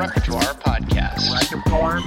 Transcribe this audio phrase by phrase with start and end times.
[0.00, 1.30] Repertoire Podcast.
[1.30, 2.00] Repertoire.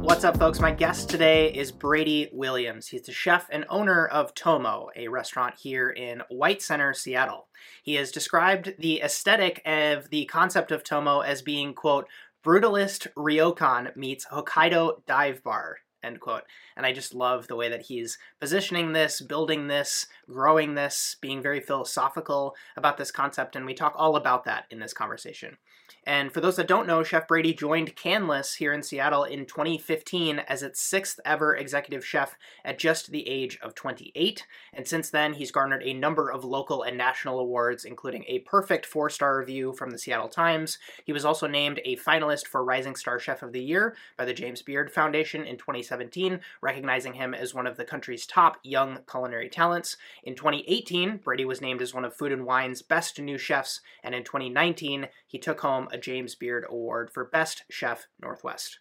[0.00, 0.60] What's up, folks?
[0.60, 2.88] My guest today is Brady Williams.
[2.88, 7.48] He's the chef and owner of Tomo, a restaurant here in White Center, Seattle.
[7.82, 12.08] He has described the aesthetic of the concept of Tomo as being, quote,
[12.42, 16.44] brutalist ryokan meets Hokkaido dive bar, end quote.
[16.78, 21.42] And I just love the way that he's positioning this, building this, growing this, being
[21.42, 25.56] very philosophical about this concept, and we talk all about that in this conversation.
[26.04, 30.38] And for those that don't know, Chef Brady joined Canlis here in Seattle in 2015
[30.38, 34.46] as its sixth ever executive chef at just the age of 28.
[34.72, 38.86] And since then, he's garnered a number of local and national awards, including a perfect
[38.86, 40.78] four star review from the Seattle Times.
[41.04, 44.32] He was also named a finalist for Rising Star Chef of the Year by the
[44.32, 49.48] James Beard Foundation in 2017, recognizing him as one of the country's top young culinary
[49.48, 49.96] talents.
[50.28, 54.14] In 2018, Brady was named as one of Food and Wine's best new chefs, and
[54.14, 58.78] in 2019, he took home a James Beard Award for Best Chef Northwest.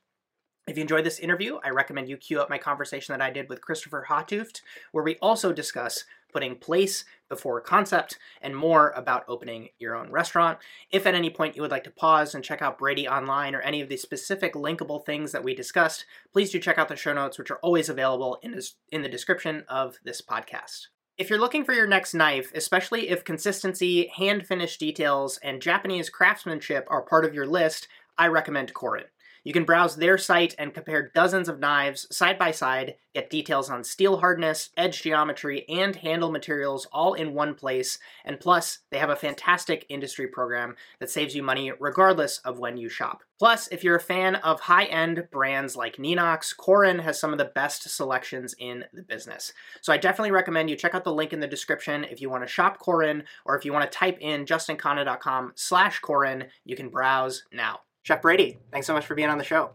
[0.68, 3.48] If you enjoyed this interview, I recommend you queue up my conversation that I did
[3.48, 4.60] with Christopher Haatuft,
[4.92, 10.58] where we also discuss putting place before concept and more about opening your own restaurant.
[10.92, 13.62] If at any point you would like to pause and check out Brady online or
[13.62, 17.14] any of the specific linkable things that we discussed, please do check out the show
[17.14, 20.88] notes, which are always available in, this, in the description of this podcast.
[21.18, 26.12] If you're looking for your next knife, especially if consistency, hand finished details, and Japanese
[26.12, 27.88] craftsmanship are part of your list,
[28.20, 29.06] I recommend Korin.
[29.48, 33.70] You can browse their site and compare dozens of knives side by side, get details
[33.70, 38.98] on steel hardness, edge geometry, and handle materials all in one place, and plus, they
[38.98, 43.24] have a fantastic industry program that saves you money regardless of when you shop.
[43.40, 47.38] Plus, if you're a fan of high end brands like Nenox, Korin has some of
[47.38, 49.54] the best selections in the business.
[49.80, 52.44] So I definitely recommend you check out the link in the description if you want
[52.44, 56.90] to shop Korin or if you want to type in justinkhanna.com slash Korin, you can
[56.90, 57.80] browse now.
[58.08, 59.72] Chef Brady, thanks so much for being on the show.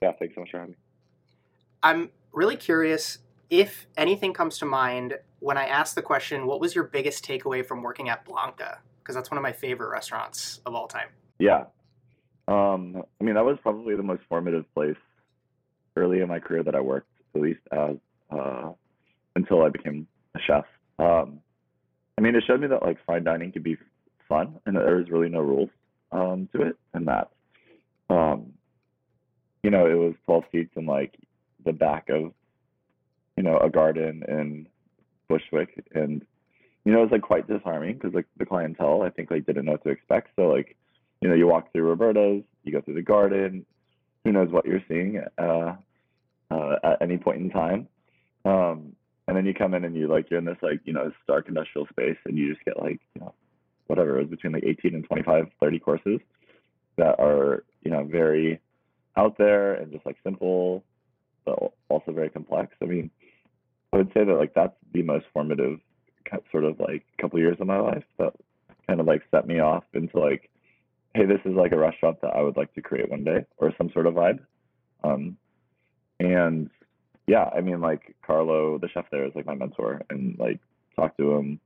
[0.00, 0.76] Yeah, thanks so much for having me.
[1.82, 3.18] I'm really curious
[3.50, 7.62] if anything comes to mind when I ask the question, what was your biggest takeaway
[7.62, 8.78] from working at Blanca?
[9.00, 11.08] Because that's one of my favorite restaurants of all time.
[11.38, 11.64] Yeah.
[12.48, 14.96] Um, I mean, that was probably the most formative place
[15.98, 17.96] early in my career that I worked, at least as
[18.30, 18.70] uh,
[19.36, 20.64] until I became a chef.
[20.98, 21.40] Um,
[22.16, 23.76] I mean, it showed me that like fine dining could be
[24.30, 25.68] fun and that there was really no rules
[26.14, 27.28] um, to it, and that
[28.08, 28.52] um,
[29.62, 31.18] you know it was 12 seats in like
[31.64, 32.32] the back of
[33.36, 34.66] you know a garden in
[35.28, 36.24] Bushwick, and
[36.84, 39.66] you know it was like quite disarming because like the clientele I think like didn't
[39.66, 40.28] know what to expect.
[40.36, 40.76] So like
[41.20, 43.66] you know you walk through Roberta's, you go through the garden,
[44.24, 45.76] who knows what you're seeing uh,
[46.50, 47.88] uh, at any point in time.
[48.44, 48.94] Um,
[49.26, 51.48] and then you come in and you like you're in this like you know dark
[51.48, 53.34] industrial space and you just get like you know
[53.86, 56.20] whatever it was between like 18 and 25 30 courses
[56.96, 58.60] that are you know very
[59.16, 60.84] out there and just like simple
[61.44, 61.58] but
[61.90, 62.74] also very complex.
[62.82, 63.10] I mean
[63.92, 65.78] i would say that like that's the most formative
[66.50, 68.32] sort of like couple years of my life that
[68.88, 70.50] kind of like set me off into like
[71.14, 73.72] hey this is like a restaurant that i would like to create one day or
[73.78, 74.40] some sort of vibe.
[75.04, 75.36] Um
[76.18, 76.70] and
[77.26, 80.60] yeah i mean like carlo the chef there is like my mentor and like
[80.96, 81.60] talk to him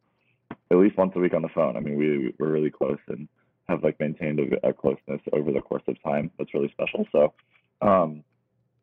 [0.70, 1.76] at least once a week on the phone.
[1.76, 3.28] I mean, we we're really close and
[3.69, 6.31] have like maintained a, a closeness over the course of time.
[6.38, 7.06] That's really special.
[7.12, 7.32] So,
[7.81, 8.25] um,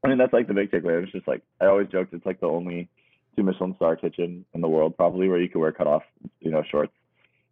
[0.03, 1.03] I mean, that's like the big takeaway.
[1.03, 2.89] It's just like I always joked, it's like the only
[3.35, 6.03] two Michelin star kitchen in the world, probably where you could wear cut off,
[6.39, 6.93] you know, shorts,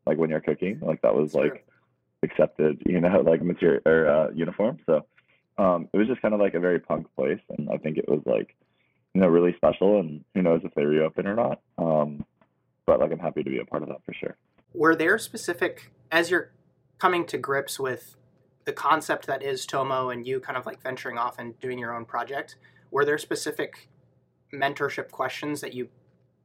[0.06, 0.80] like when you're cooking.
[0.82, 1.66] Like that was like
[2.22, 4.78] accepted, you know, like material or uh, uniform.
[4.86, 5.06] So,
[5.58, 8.10] um, it was just kind of like a very punk place, and I think it
[8.10, 8.56] was like,
[9.14, 10.00] you know, really special.
[10.00, 11.62] And who knows if they reopen or not.
[11.78, 12.26] Um,
[12.86, 14.38] but like I'm happy to be a part of that for sure.
[14.74, 16.52] Were there specific as you're
[17.00, 18.16] coming to grips with
[18.66, 21.96] the concept that is Tomo and you kind of like venturing off and doing your
[21.96, 22.56] own project?
[22.92, 23.90] Were there specific
[24.54, 25.90] mentorship questions that you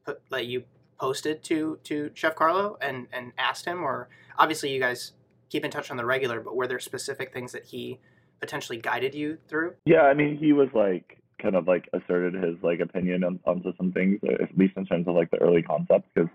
[0.05, 0.65] put that you
[0.99, 4.09] posted to to Chef Carlo and and asked him, or
[4.39, 5.13] obviously you guys
[5.49, 7.99] keep in touch on the regular, but were there specific things that he
[8.41, 9.75] potentially guided you through?
[9.85, 13.75] Yeah, I mean he was like kind of like asserted his like opinion on, onto
[13.77, 16.09] some things, uh, at least in terms of like the early concepts.
[16.15, 16.31] Because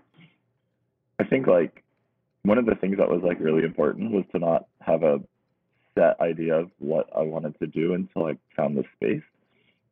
[1.18, 1.82] I think like
[2.42, 5.20] one of the things that was like really important was to not have a
[5.96, 9.22] set idea of what I wanted to do until I found the space,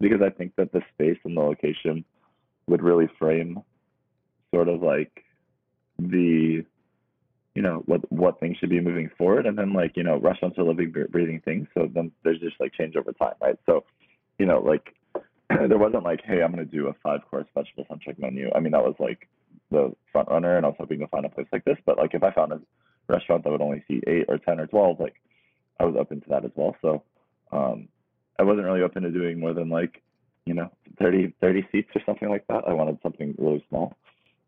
[0.01, 2.05] because I think that the space and the location
[2.67, 3.63] would really frame
[4.55, 5.25] sort of like
[5.99, 6.65] the
[7.55, 10.59] you know what what things should be moving forward and then like you know restaurants
[10.59, 13.85] are living breathing things so then there's just like change over time right so
[14.39, 14.95] you know like
[15.69, 18.51] there wasn't like, hey, I'm gonna do a five course vegetable centric menu.
[18.55, 19.29] I mean, that was like
[19.71, 21.79] the front runner, and I was hoping to find a place like this.
[21.85, 22.61] But like if I found a
[23.09, 25.15] restaurant that would only seat eight or ten or twelve, like
[25.81, 26.77] I was open to that as well.
[26.83, 27.03] So
[27.51, 27.89] um,
[28.39, 30.03] I wasn't really open to doing more than like
[30.45, 32.65] you know 30, 30 seats or something like that.
[32.67, 33.95] I wanted something really small.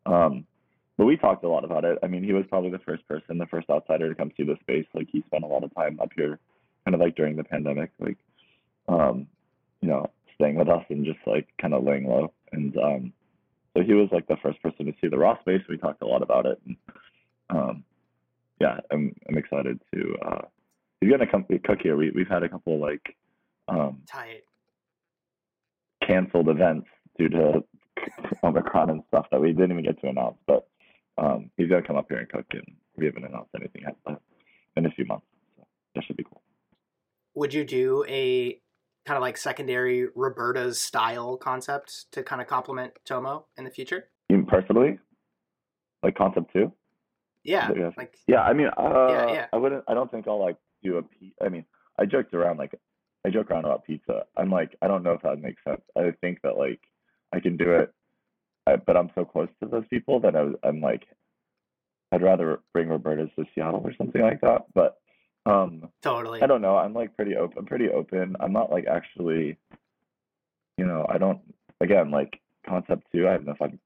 [0.07, 0.47] Um,
[0.97, 1.99] but we talked a lot about it.
[2.03, 4.57] I mean, he was probably the first person, the first outsider to come see the
[4.61, 4.87] space.
[4.95, 6.39] Like he spent a lot of time up here,
[6.85, 8.17] kind of like during the pandemic, like
[8.89, 9.27] um,
[9.81, 12.33] you know, staying with us and just like kind of laying low.
[12.53, 13.13] And um,
[13.77, 15.63] so he was like the first person to see the raw space.
[15.69, 16.61] We talked a lot about it.
[16.67, 16.77] And,
[17.51, 17.85] um,
[18.61, 20.17] yeah, I'm I'm excited to.
[20.25, 20.43] Uh,
[21.01, 21.97] he's gonna come cook here.
[21.97, 23.17] We we've had a couple like
[23.69, 24.45] um, Tight.
[26.07, 26.87] canceled events
[27.19, 27.65] due to
[28.45, 30.37] Omicron and stuff that we didn't even get to announce.
[30.47, 30.69] But
[31.19, 33.97] um, he's gonna come up here and cook, and we haven't announced anything yet.
[34.05, 34.21] But
[34.77, 35.27] in a few months,
[35.57, 36.43] so that should be cool.
[37.35, 38.61] Would you do a
[39.05, 44.09] kind of like secondary Roberta's style concept to kind of complement Tomo in the future?
[44.31, 44.99] Even personally,
[46.03, 46.73] like concept two.
[47.43, 47.91] Yeah, Yeah.
[47.97, 49.47] like Yeah, I mean, uh, Yeah, yeah.
[49.53, 49.85] I wouldn't.
[49.89, 51.03] I don't think I'll like do a.
[51.03, 51.65] pi- I mean,
[51.99, 52.75] I joked around like
[53.27, 54.25] I joke around about pizza.
[54.37, 55.83] I'm like, I don't know if that makes sense.
[55.97, 56.81] I think that like
[57.33, 57.93] I can do it,
[58.67, 61.03] I, but I'm so close to those people that I, was- I'm like,
[62.13, 64.63] I'd rather bring Roberta's to Seattle or something like that.
[64.75, 64.97] But
[65.47, 66.43] um, totally.
[66.43, 66.77] I don't know.
[66.77, 67.59] I'm like pretty open.
[67.59, 68.37] I'm pretty open.
[68.41, 69.57] I'm not like actually,
[70.77, 71.41] you know, I don't.
[71.81, 73.29] Again, like concept two.
[73.29, 73.55] I don't know.
[73.59, 73.79] Sorry,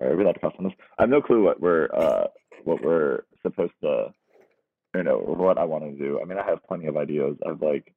[0.00, 0.72] are we allowed to cuss on this?
[0.98, 2.26] I have no clue what we're uh
[2.64, 4.12] what we're supposed to,
[4.94, 6.20] you know, what I want to do.
[6.20, 7.36] I mean, I have plenty of ideas.
[7.46, 7.92] I've like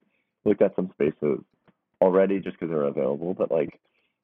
[0.46, 1.40] looked at some spaces
[2.01, 3.34] already just because they're available.
[3.34, 3.80] But like,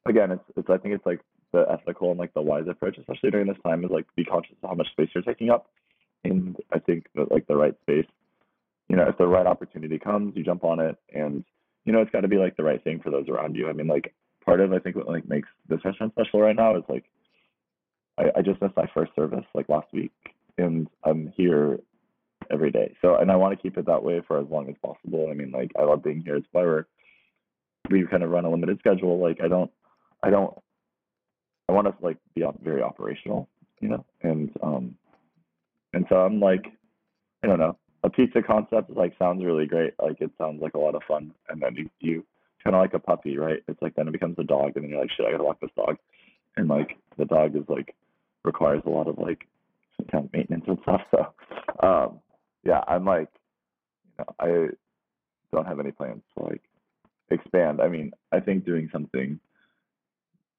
[0.06, 0.69] again, it's it's.
[0.69, 1.22] I think it's like
[1.54, 4.56] the ethical and like the wise approach, especially during this time, is like be conscious
[4.62, 5.68] of how much space you're taking up.
[6.24, 8.07] And I think that like the right space
[8.90, 11.44] you know, if the right opportunity comes, you jump on it, and
[11.86, 13.70] you know, it's got to be like the right thing for those around you.
[13.70, 16.76] I mean, like part of I think what like makes this restaurant special right now
[16.76, 17.06] is like
[18.18, 20.14] I, I just missed my first service like last week,
[20.58, 21.80] and I'm here
[22.52, 22.96] every day.
[23.02, 25.30] So, and I want to keep it that way for as long as possible.
[25.32, 26.36] I mean, like I love being here.
[26.36, 26.86] It's why we're
[27.90, 29.20] we kind of run a limited schedule.
[29.20, 29.72] Like I don't,
[30.24, 30.56] I don't,
[31.70, 33.50] I want us to like be very operational,
[33.80, 34.96] you know, and um,
[35.94, 36.66] and so I'm like,
[37.44, 39.96] I don't know a pizza concept like sounds really great.
[40.02, 41.34] Like it sounds like a lot of fun.
[41.50, 42.25] And then you, you
[42.63, 43.63] kind of like a puppy, right?
[43.68, 45.60] It's like then it becomes a dog, and then you're like, shit, I gotta walk
[45.60, 45.98] this dog.
[46.56, 47.96] And like the dog is like
[48.44, 49.48] requires a lot of like
[50.12, 51.02] kind of maintenance and stuff.
[51.10, 52.19] So um,
[52.63, 53.30] yeah, I'm like,
[54.19, 54.68] you know, I
[55.56, 56.62] don't have any plans to like
[57.31, 57.81] expand.
[57.81, 59.40] I mean, I think doing something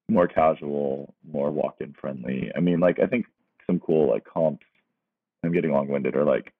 [0.08, 2.50] more casual, more walk-in friendly.
[2.56, 3.26] I mean, like I think
[3.69, 4.66] some cool like comps.
[5.44, 6.52] I'm getting long-winded, or like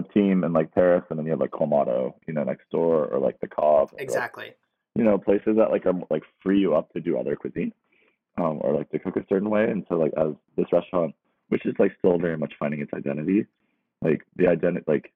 [0.00, 3.18] Septime and like Paris, and then you have like Clamato, you know, next door, or
[3.18, 4.52] like the Cobb, or, like, exactly.
[4.94, 7.72] you know, places that like are like free you up to do other cuisine,
[8.38, 9.64] um, or like to cook a certain way.
[9.64, 11.14] And so like as this restaurant,
[11.48, 13.46] which is like still very much finding its identity,
[14.02, 15.12] like the identity, like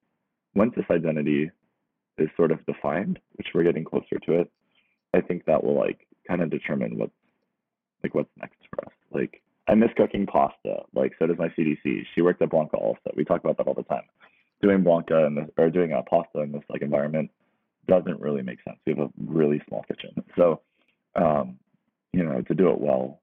[0.55, 1.51] once this identity
[2.19, 4.51] is sort of defined, which we're getting closer to it,
[5.15, 7.13] I think that will like kind of determine what's
[8.03, 8.93] like what's next for us.
[9.13, 12.05] Like I miss cooking pasta, like so does my CDC.
[12.15, 13.11] She worked at Blanca also.
[13.17, 14.03] We talk about that all the time.
[14.63, 17.31] Doing Blanca and this, or doing a pasta in this like environment
[17.87, 18.79] doesn't really make sense.
[18.87, 20.61] We have a really small kitchen, so
[21.17, 21.59] um,
[22.13, 23.21] you know to do it well,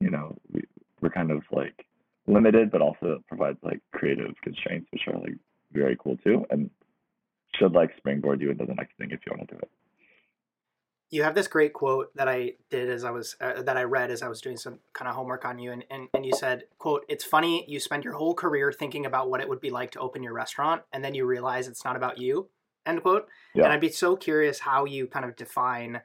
[0.00, 0.62] you know we
[1.00, 1.86] we're kind of like
[2.26, 5.36] limited, but also provides like creative constraints, which are like
[5.72, 6.70] very cool too, and
[7.58, 9.70] should like springboard you into the next thing if you want to do it.
[11.14, 14.10] You have this great quote that I did as I was uh, that I read
[14.10, 16.64] as I was doing some kind of homework on you, and, and and you said,
[16.78, 19.92] "quote It's funny you spend your whole career thinking about what it would be like
[19.92, 22.48] to open your restaurant, and then you realize it's not about you."
[22.84, 23.28] End quote.
[23.54, 23.62] Yeah.
[23.64, 26.02] And I'd be so curious how you kind of define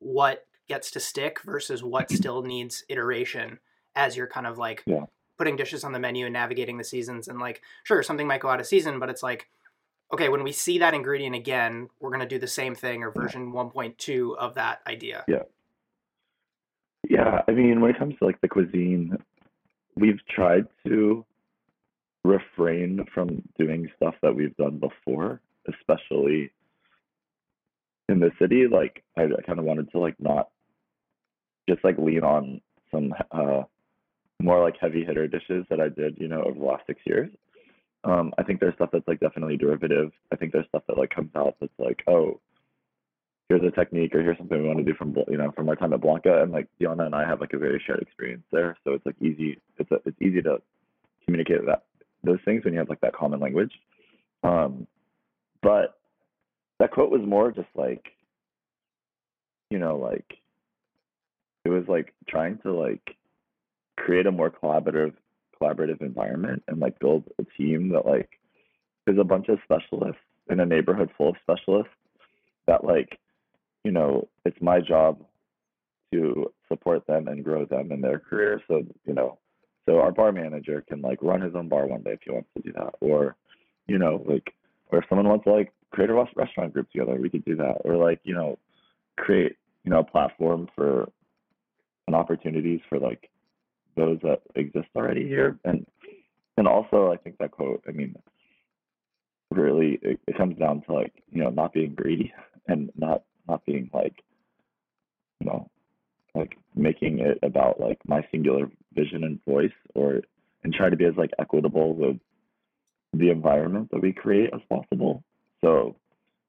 [0.00, 3.60] what gets to stick versus what still needs iteration
[3.94, 5.04] as you're kind of like Yeah.
[5.38, 7.28] putting dishes on the menu and navigating the seasons.
[7.28, 9.48] And like, sure, something might go out of season, but it's like,
[10.12, 13.10] okay, when we see that ingredient again, we're going to do the same thing or
[13.10, 15.24] version 1.2 of that idea.
[15.28, 15.42] Yeah,
[17.08, 17.42] Yeah.
[17.46, 19.16] I mean, when it comes to like the cuisine,
[19.96, 21.24] we've tried to
[22.24, 26.50] refrain from doing stuff that we've done before, especially
[28.08, 28.66] in the city.
[28.70, 30.48] Like, I, I kind of wanted to like not
[31.68, 33.62] just like lean on some uh
[34.42, 37.30] more like heavy hitter dishes that I did, you know, over the last six years.
[38.04, 40.10] Um, I think there's stuff that's like definitely derivative.
[40.32, 42.40] I think there's stuff that like comes out that's like, oh,
[43.48, 45.76] here's a technique or here's something we want to do from you know from our
[45.76, 48.76] time at Blanca and like Diana and I have like a very shared experience there,
[48.84, 49.60] so it's like easy.
[49.78, 50.58] It's a, it's easy to
[51.24, 51.82] communicate that
[52.24, 53.72] those things when you have like that common language.
[54.42, 54.86] Um,
[55.62, 55.98] but
[56.78, 58.04] that quote was more just like,
[59.68, 60.38] you know, like
[61.64, 63.16] it was like trying to like
[63.96, 65.12] create a more collaborative
[65.60, 68.30] collaborative environment and like build a team that like
[69.06, 71.92] is a bunch of specialists in a neighborhood full of specialists
[72.66, 73.18] that like
[73.84, 75.24] you know it's my job
[76.12, 78.60] to support them and grow them in their career.
[78.68, 79.38] So you know
[79.86, 82.48] so our bar manager can like run his own bar one day if he wants
[82.56, 82.94] to do that.
[83.00, 83.36] Or
[83.86, 84.54] you know like
[84.88, 87.78] or if someone wants to like create a restaurant group together we could do that.
[87.84, 88.58] Or like you know
[89.16, 91.10] create you know a platform for
[92.06, 93.30] and opportunities for like
[93.96, 95.58] those that exist already here.
[95.64, 95.86] And
[96.60, 98.14] and also i think that quote i mean
[99.50, 102.32] really it, it comes down to like you know not being greedy
[102.68, 104.22] and not not being like
[105.40, 105.68] you know
[106.34, 110.20] like making it about like my singular vision and voice or
[110.62, 112.16] and try to be as like equitable with
[113.14, 115.24] the environment that we create as possible.
[115.62, 115.96] So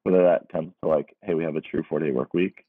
[0.04, 2.66] whether that comes to like hey we have a true four day work week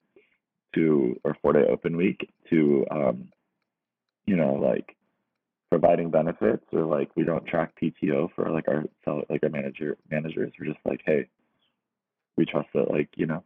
[0.74, 3.28] to or four day open week to um
[4.26, 4.96] you know like
[5.70, 8.84] providing benefits or like we don't track PTO for like our
[9.30, 10.52] like our manager managers.
[10.58, 11.28] We're just like, hey,
[12.36, 13.42] we trust that like you know,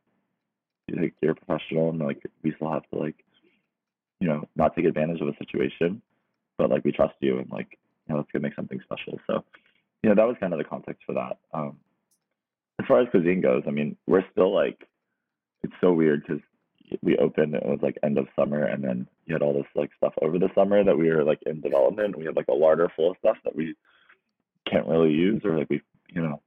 [0.93, 3.17] like you're a professional and like we still have to like,
[4.21, 6.03] you know, not take advantage of a situation,
[6.59, 7.79] but like we trust you and like
[8.09, 9.21] you know let's go make something special.
[9.27, 9.45] So,
[10.03, 11.39] you know, that was kind of the context for that.
[11.55, 11.77] Um,
[12.81, 14.87] as far as cuisine goes, I mean, we're still like,
[15.63, 16.43] it's so weird because
[17.03, 19.91] we opened it was like end of summer and then you had all this like
[19.97, 22.17] stuff over the summer that we were like in development.
[22.17, 23.75] We had like a larder full of stuff that we
[24.71, 26.41] can't really use or like we you know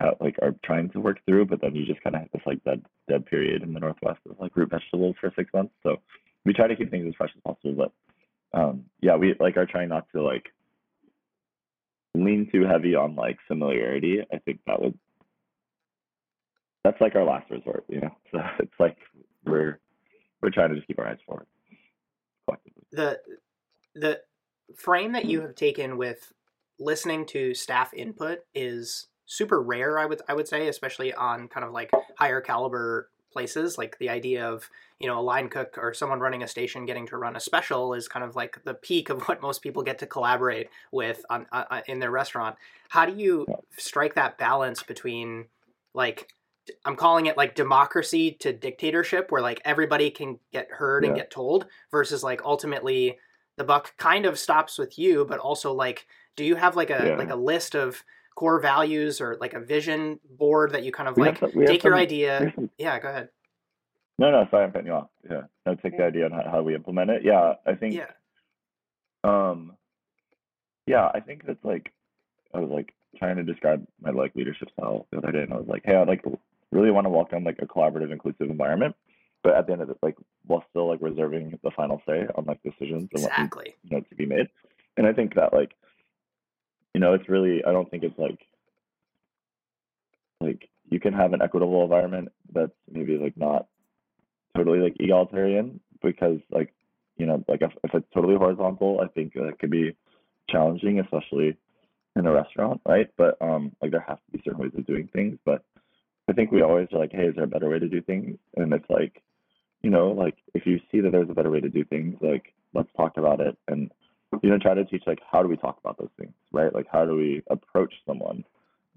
[0.00, 2.42] have, like are trying to work through but then you just kind of have this
[2.46, 5.74] like dead dead period in the northwest of like root vegetables for six months.
[5.82, 5.96] So
[6.44, 9.66] we try to keep things as fresh as possible but um yeah we like are
[9.66, 10.46] trying not to like
[12.14, 14.20] lean too heavy on like familiarity.
[14.32, 14.98] I think that would
[16.84, 18.16] that's like our last resort you know?
[18.32, 18.96] So it's like
[19.48, 19.80] we're
[20.40, 21.46] we're trying to just keep our eyes forward
[22.46, 22.84] collectively.
[22.92, 23.20] The
[23.94, 24.20] the
[24.76, 26.32] frame that you have taken with
[26.78, 29.98] listening to staff input is super rare.
[29.98, 33.78] I would I would say, especially on kind of like higher caliber places.
[33.78, 37.06] Like the idea of you know a line cook or someone running a station getting
[37.08, 39.98] to run a special is kind of like the peak of what most people get
[39.98, 42.56] to collaborate with on uh, uh in their restaurant.
[42.88, 45.46] How do you strike that balance between
[45.94, 46.28] like
[46.84, 51.10] I'm calling it like democracy to dictatorship, where like everybody can get heard yeah.
[51.10, 53.18] and get told, versus like ultimately
[53.56, 56.06] the buck kind of stops with you, but also like,
[56.36, 57.16] do you have like a yeah.
[57.16, 58.02] like a list of
[58.34, 61.94] core values or like a vision board that you kind of we like take your
[61.94, 62.52] some, idea?
[62.54, 62.70] Some...
[62.78, 63.28] Yeah, go ahead.
[64.18, 65.08] No, no, sorry, I'm cutting you off.
[65.28, 67.22] Yeah, I take the idea on how, how we implement it.
[67.24, 67.94] Yeah, I think.
[67.94, 68.10] Yeah.
[69.24, 69.72] Um.
[70.86, 71.92] Yeah, I think that's like,
[72.54, 75.56] I was like trying to describe my like leadership style the other day, and I
[75.58, 76.22] was like, hey, I'd like
[76.72, 78.94] really want to welcome like a collaborative, inclusive environment.
[79.42, 82.44] But at the end of it, like while still like reserving the final say on
[82.44, 83.76] like decisions and exactly.
[83.82, 84.48] what you know to be made.
[84.96, 85.72] And I think that like,
[86.94, 88.40] you know, it's really I don't think it's like
[90.40, 93.66] like you can have an equitable environment that's maybe like not
[94.56, 96.72] totally like egalitarian because like
[97.16, 99.96] you know like if, if it's totally horizontal i think that could be
[100.48, 101.56] challenging especially
[102.16, 105.08] in a restaurant right but um like there has to be certain ways of doing
[105.12, 105.64] things but
[106.28, 108.38] I think we always are like, hey, is there a better way to do things?
[108.56, 109.22] And it's like,
[109.82, 112.52] you know, like if you see that there's a better way to do things, like
[112.74, 113.90] let's talk about it and
[114.42, 116.74] you know try to teach like how do we talk about those things, right?
[116.74, 118.44] Like how do we approach someone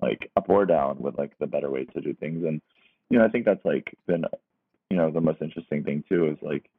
[0.02, 2.60] like up or down with like the better way to do things and
[3.10, 4.26] you know I think that's like been
[4.90, 6.70] you know the most interesting thing too is like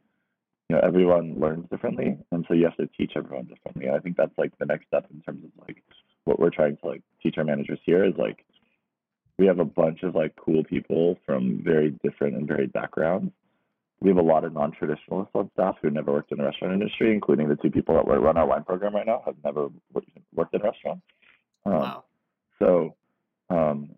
[0.68, 3.86] you know everyone learns differently and so you have to teach everyone differently.
[3.86, 5.82] And I think that's like the next step in terms of like
[6.24, 8.44] what we're trying to like teach our managers here is like
[9.38, 13.32] we have a bunch of like cool people from very different and varied backgrounds.
[14.00, 17.12] We have a lot of non-traditionalists on staff who never worked in the restaurant industry,
[17.12, 20.60] including the two people that run our wine program right now have never worked in
[20.60, 21.02] restaurants.
[21.64, 22.04] Um, wow.
[22.58, 22.96] So,
[23.48, 23.90] um,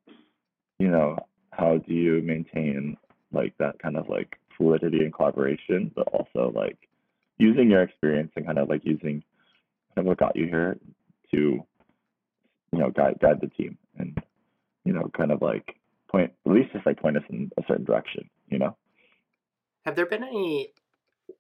[0.79, 1.19] you know,
[1.53, 2.97] how do you maintain
[3.33, 6.79] like that kind of like fluidity and collaboration, but also like
[7.39, 9.23] using your experience and kind of like using
[9.95, 10.79] kind of what got you here
[11.31, 14.19] to, you know, guide guide the team and
[14.85, 15.77] you know, kind of like
[16.11, 18.77] point, at least just like point us in a certain direction, you know?
[19.85, 20.73] Have there been any,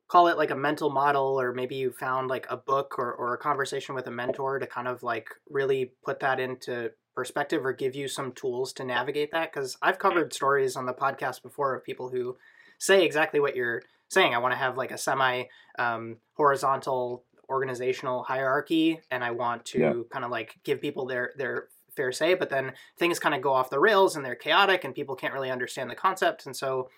[0.08, 3.34] call it like a mental model, or maybe you found like a book or, or
[3.34, 7.72] a conversation with a mentor to kind of like really put that into perspective or
[7.72, 9.52] give you some tools to navigate that?
[9.52, 12.36] Because I've covered stories on the podcast before of people who
[12.78, 14.34] say exactly what you're saying.
[14.34, 15.44] I want to have like a semi
[15.78, 19.92] um, horizontal organizational hierarchy and I want to yeah.
[20.10, 23.52] kind of like give people their their fair say, but then things kind of go
[23.52, 26.46] off the rails and they're chaotic and people can't really understand the concept.
[26.46, 26.90] And so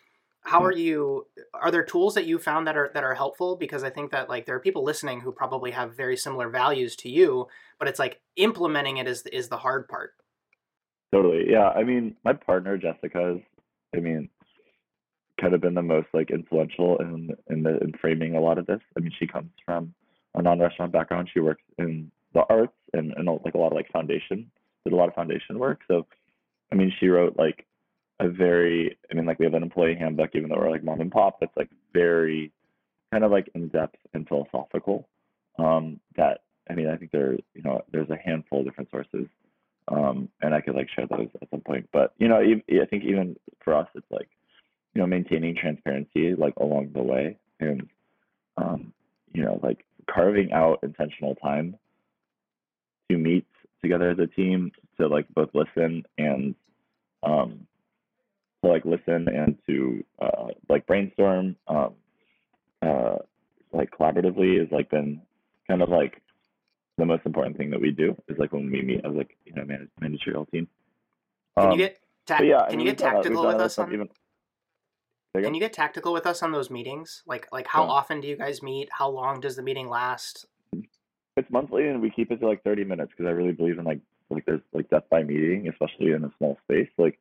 [0.42, 0.66] how hmm.
[0.66, 3.90] are you are there tools that you found that are that are helpful because i
[3.90, 7.48] think that like there are people listening who probably have very similar values to you
[7.80, 10.12] but it's like implementing it is is the hard part
[11.12, 11.44] Totally.
[11.48, 11.68] Yeah.
[11.68, 13.42] I mean, my partner Jessica is,
[13.94, 14.28] I mean,
[15.40, 18.66] kind of been the most like influential in in the in framing a lot of
[18.66, 18.80] this.
[18.96, 19.94] I mean, she comes from
[20.34, 21.30] a non-restaurant background.
[21.32, 24.50] She works in the arts and and like a lot of like foundation,
[24.86, 25.80] did a lot of foundation work.
[25.88, 26.06] So,
[26.72, 27.66] I mean, she wrote like
[28.20, 31.00] a very, I mean, like we have an employee handbook, even though we're like mom
[31.00, 32.52] and pop, that's like very
[33.12, 35.08] kind of like in depth and philosophical.
[35.58, 39.26] Um, that I mean, I think there, you know, there's a handful of different sources
[39.88, 41.88] um, and I could like share those at some point.
[41.92, 44.28] But you know, I think even for us, it's like
[44.94, 47.88] you know maintaining transparency like along the way, and
[48.56, 48.92] um,
[49.32, 51.76] you know, like carving out intentional time
[53.10, 53.46] to meet
[53.86, 56.54] together as a team to like both listen and
[57.22, 57.66] um,
[58.62, 61.94] to like listen and to uh, like brainstorm um,
[62.82, 63.16] uh,
[63.72, 65.20] like collaboratively has like been
[65.68, 66.22] kind of like
[66.98, 69.54] the most important thing that we do is like when we meet as like you
[69.54, 70.68] know manage, managerial team.
[71.56, 73.92] Can um, you get ta- yeah, can I mean, you get tactical with us on?
[73.92, 74.08] Even,
[75.36, 77.22] can you get tactical with us on those meetings?
[77.26, 77.90] Like like how yeah.
[77.90, 78.88] often do you guys meet?
[78.92, 80.46] How long does the meeting last?
[81.36, 83.84] It's monthly, and we keep it to like thirty minutes because I really believe in
[83.84, 84.00] like
[84.30, 86.88] like there's like death by meeting, especially in a small space.
[86.98, 87.18] Like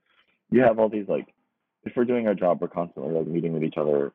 [0.49, 1.33] you have all these like
[1.83, 4.13] if we're doing our job, we're constantly like meeting with each other.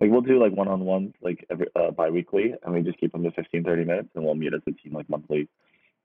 [0.00, 3.30] Like we'll do like one-on-ones like every uh, bi-weekly and we just keep them to
[3.30, 5.48] 15 30 minutes and we'll meet as a team like monthly.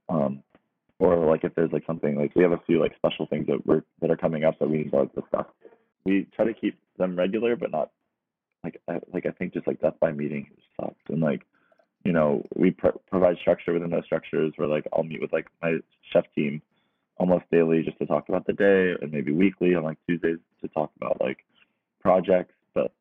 [0.08, 0.44] Um
[1.00, 3.66] or like if there's like something like we have a few like special things that
[3.66, 5.46] we're that are coming up that we need to discuss.
[6.06, 7.90] We try to keep them regular but not
[8.64, 10.48] like I, like i think just like death by meeting
[10.80, 10.96] sucks.
[11.10, 11.42] And like
[12.04, 15.48] you know we pr- provide structure within those structures where like i'll meet with like
[15.62, 15.78] my
[16.12, 16.62] chef team
[17.18, 20.68] almost daily just to talk about the day and maybe weekly on like tuesdays to
[20.70, 21.46] talk about like
[22.02, 22.92] projects But,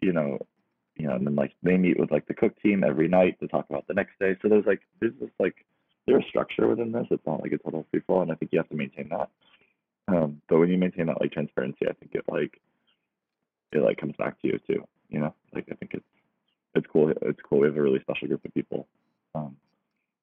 [0.00, 0.38] you know,
[0.96, 3.48] you know, and then like they meet with like the cook team every night to
[3.48, 4.36] talk about the next day.
[4.40, 5.64] So there's like there's this like
[6.06, 7.06] there's structure within this.
[7.10, 9.28] It's not like a total free fall, and I think you have to maintain that.
[10.08, 12.60] Um, but when you maintain that like transparency, I think it like
[13.72, 14.84] it like comes back to you too.
[15.08, 16.04] You know, like I think it's
[16.76, 17.12] it's cool.
[17.22, 17.60] It's cool.
[17.60, 18.86] We have a really special group of people
[19.34, 19.56] um,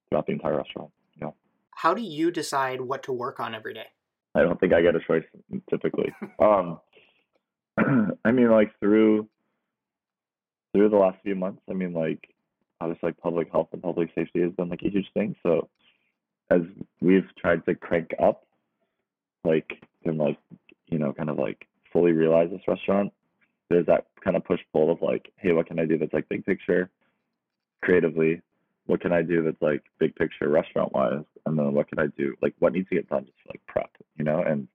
[0.09, 0.91] throughout the entire restaurant.
[1.19, 1.35] Know.
[1.71, 3.87] How do you decide what to work on every day?
[4.35, 5.23] I don't think I get a choice
[5.69, 6.13] typically.
[6.39, 6.79] um,
[8.25, 9.27] I mean, like through
[10.73, 12.29] through the last few months, I mean, like
[12.81, 15.35] obviously, like public health and public safety has been like a huge thing.
[15.43, 15.69] So
[16.49, 16.61] as
[17.01, 18.45] we've tried to crank up,
[19.43, 19.71] like
[20.05, 20.37] and like
[20.87, 23.11] you know, kind of like fully realize this restaurant,
[23.69, 26.29] there's that kind of push pull of like, hey, what can I do that's like
[26.29, 26.89] big picture,
[27.81, 28.41] creatively?
[28.85, 31.23] What can I do that's like big picture restaurant wise?
[31.45, 33.89] And then what can I do like what needs to get done just like prep,
[34.17, 34.41] you know?
[34.41, 34.67] And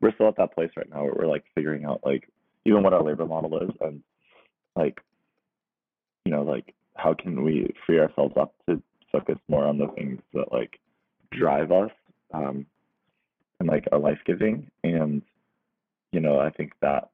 [0.00, 2.28] we're still at that place right now where we're like figuring out like
[2.64, 4.02] even what our labor model is and
[4.76, 5.00] like
[6.26, 8.82] you know, like how can we free ourselves up to
[9.12, 10.78] focus more on the things that like
[11.30, 11.90] drive us
[12.34, 12.66] um,
[13.60, 14.68] and like are life giving.
[14.82, 15.22] And,
[16.12, 17.10] you know, I think that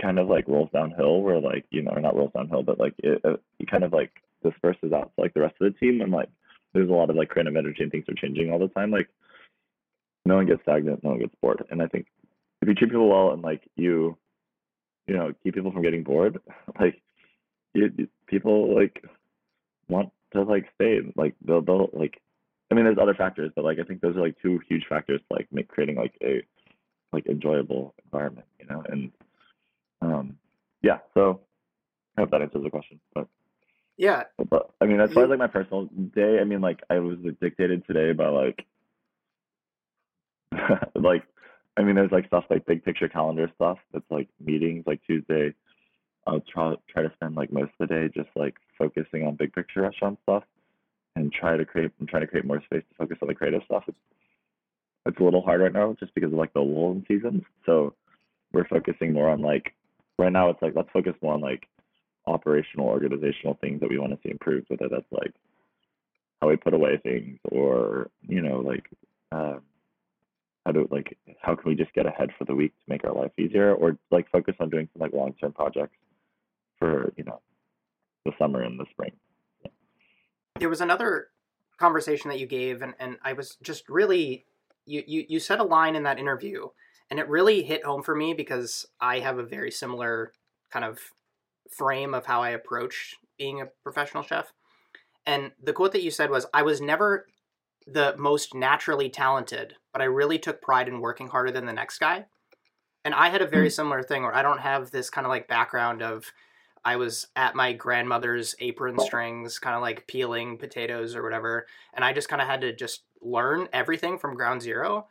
[0.00, 2.94] kind of like rolls downhill where like, you know, or not rolls downhill, but like
[2.98, 6.00] it, uh, it kind of like disperses out to like the rest of the team.
[6.00, 6.28] And like
[6.74, 8.90] there's a lot of like creative energy and things are changing all the time.
[8.90, 9.08] Like
[10.24, 11.64] no one gets stagnant, no one gets bored.
[11.70, 12.06] And I think
[12.62, 14.16] if you treat people well and like you,
[15.06, 16.40] you know, keep people from getting bored,
[16.80, 17.00] like
[17.74, 19.02] you, people like
[19.88, 21.00] want to like stay.
[21.14, 22.20] Like they'll they'll like.
[22.68, 25.20] I mean, there's other factors, but like I think those are like two huge factors
[25.20, 26.42] to like make creating like a
[27.12, 28.82] like enjoyable environment, you know.
[28.88, 29.12] And
[30.00, 30.36] um,
[30.82, 30.98] yeah.
[31.14, 31.40] So
[32.16, 33.00] I hope that answers the question.
[33.14, 33.28] But
[33.96, 34.24] yeah.
[34.50, 37.18] But I mean, as far as like my personal day, I mean, like I was
[37.22, 38.66] like, dictated today by like
[40.94, 41.24] like
[41.76, 45.54] I mean, there's like stuff like big picture calendar stuff that's like meetings like Tuesday
[46.26, 49.52] I'll try try to spend like most of the day just like focusing on big
[49.52, 50.42] picture restaurant stuff
[51.14, 53.62] and try to create I'm trying to create more space to focus on the creative
[53.64, 53.84] stuff.
[53.86, 53.98] It's
[55.06, 57.42] it's a little hard right now just because of like the lull in seasons.
[57.64, 57.94] So
[58.52, 59.72] we're focusing more on like
[60.18, 61.68] right now it's like let's focus more on like
[62.26, 65.32] operational organizational things that we want to see improved, whether that's like
[66.40, 68.88] how we put away things or, you know, like
[69.32, 69.62] um,
[70.64, 73.14] how to like how can we just get ahead for the week to make our
[73.14, 75.96] life easier or like focus on doing some like long term projects
[76.78, 77.40] for you know
[78.24, 79.12] the summer and the spring.
[79.64, 79.70] Yeah.
[80.58, 81.28] There was another
[81.78, 84.44] conversation that you gave, and, and I was just really
[84.86, 86.66] you, you you said a line in that interview,
[87.10, 90.32] and it really hit home for me because I have a very similar
[90.70, 90.98] kind of
[91.70, 94.52] frame of how I approach being a professional chef.
[95.24, 97.26] And the quote that you said was, "I was never
[97.86, 101.98] the most naturally talented, but I really took pride in working harder than the next
[101.98, 102.26] guy."
[103.04, 103.72] And I had a very hmm.
[103.72, 106.32] similar thing where I don't have this kind of like background of
[106.84, 112.04] I was at my grandmother's apron strings, kind of like peeling potatoes or whatever, and
[112.04, 115.08] I just kind of had to just learn everything from ground zero.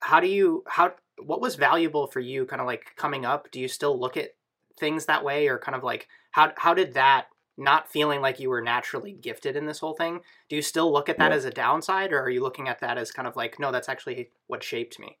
[0.00, 3.50] How do you how what was valuable for you kind of like coming up?
[3.50, 4.30] Do you still look at
[4.78, 8.48] things that way or kind of like how how did that not feeling like you
[8.48, 11.36] were naturally gifted in this whole thing, do you still look at that Yeah.
[11.36, 13.88] as a downside or are you looking at that as kind of like no, that's
[13.88, 15.18] actually what shaped me?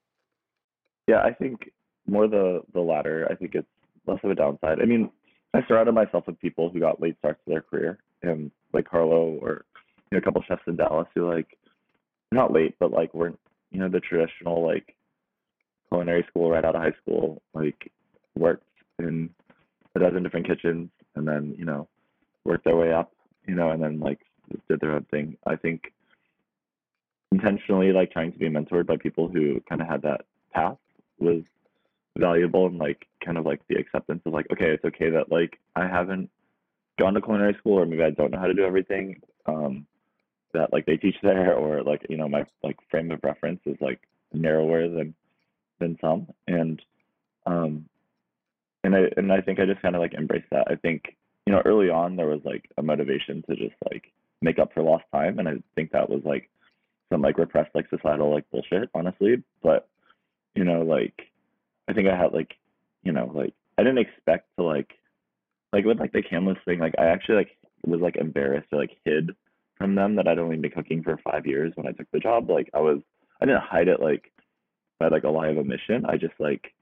[1.06, 1.70] Yeah, I think
[2.06, 3.26] more the the latter.
[3.30, 3.68] I think it's
[4.06, 4.80] less of a downside.
[4.80, 5.10] I mean,
[5.54, 9.38] I surrounded myself with people who got late starts to their career, and like Carlo
[9.42, 9.66] or
[10.10, 11.58] you know, a couple chefs in Dallas who like
[12.32, 13.38] not late, but like weren't
[13.70, 14.94] you know the traditional like
[15.90, 17.90] culinary school right out of high school, like
[18.36, 18.64] worked
[18.98, 19.30] in
[19.94, 21.88] a dozen different kitchens, and then you know
[22.44, 23.12] worked their way up,
[23.46, 24.20] you know, and then like
[24.68, 25.36] did their own thing.
[25.46, 25.92] I think
[27.32, 30.22] intentionally like trying to be mentored by people who kind of had that
[30.52, 30.78] path
[31.18, 31.42] was
[32.18, 35.58] valuable and like kind of like the acceptance of like okay it's okay that like
[35.76, 36.28] i haven't
[36.98, 39.86] gone to culinary school or maybe i don't know how to do everything um
[40.52, 43.76] that like they teach there or like you know my like frame of reference is
[43.80, 44.00] like
[44.32, 45.14] narrower than
[45.80, 46.82] than some and
[47.46, 47.84] um
[48.84, 51.16] and i and i think i just kind of like embraced that i think
[51.46, 54.12] you know early on there was like a motivation to just like
[54.42, 56.48] make up for lost time and i think that was like
[57.12, 59.88] some like repressed like societal like bullshit honestly but
[60.54, 61.30] you know like
[61.90, 62.54] I think I had like,
[63.02, 64.92] you know, like I didn't expect to like,
[65.72, 68.96] like with like the Canlis thing, like I actually like was like embarrassed or like
[69.04, 69.30] hid
[69.76, 72.48] from them that I'd only been cooking for five years when I took the job.
[72.48, 73.00] Like I was,
[73.40, 74.30] I didn't hide it like
[75.00, 76.04] by like a lie of omission.
[76.06, 76.72] I just like,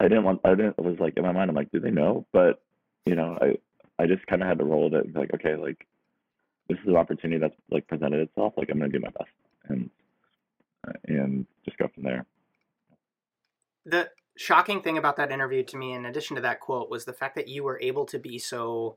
[0.00, 1.92] I didn't want, I didn't, it was like in my mind, I'm like, do they
[1.92, 2.26] know?
[2.32, 2.60] But
[3.06, 5.34] you know, I, I just kind of had to roll with it and be like,
[5.34, 5.86] okay, like
[6.68, 8.54] this is an opportunity that's like presented itself.
[8.56, 9.30] Like I'm gonna do my best
[9.68, 9.90] and
[10.88, 12.26] uh, and just go from there.
[13.86, 17.12] The shocking thing about that interview to me, in addition to that quote, was the
[17.12, 18.96] fact that you were able to be so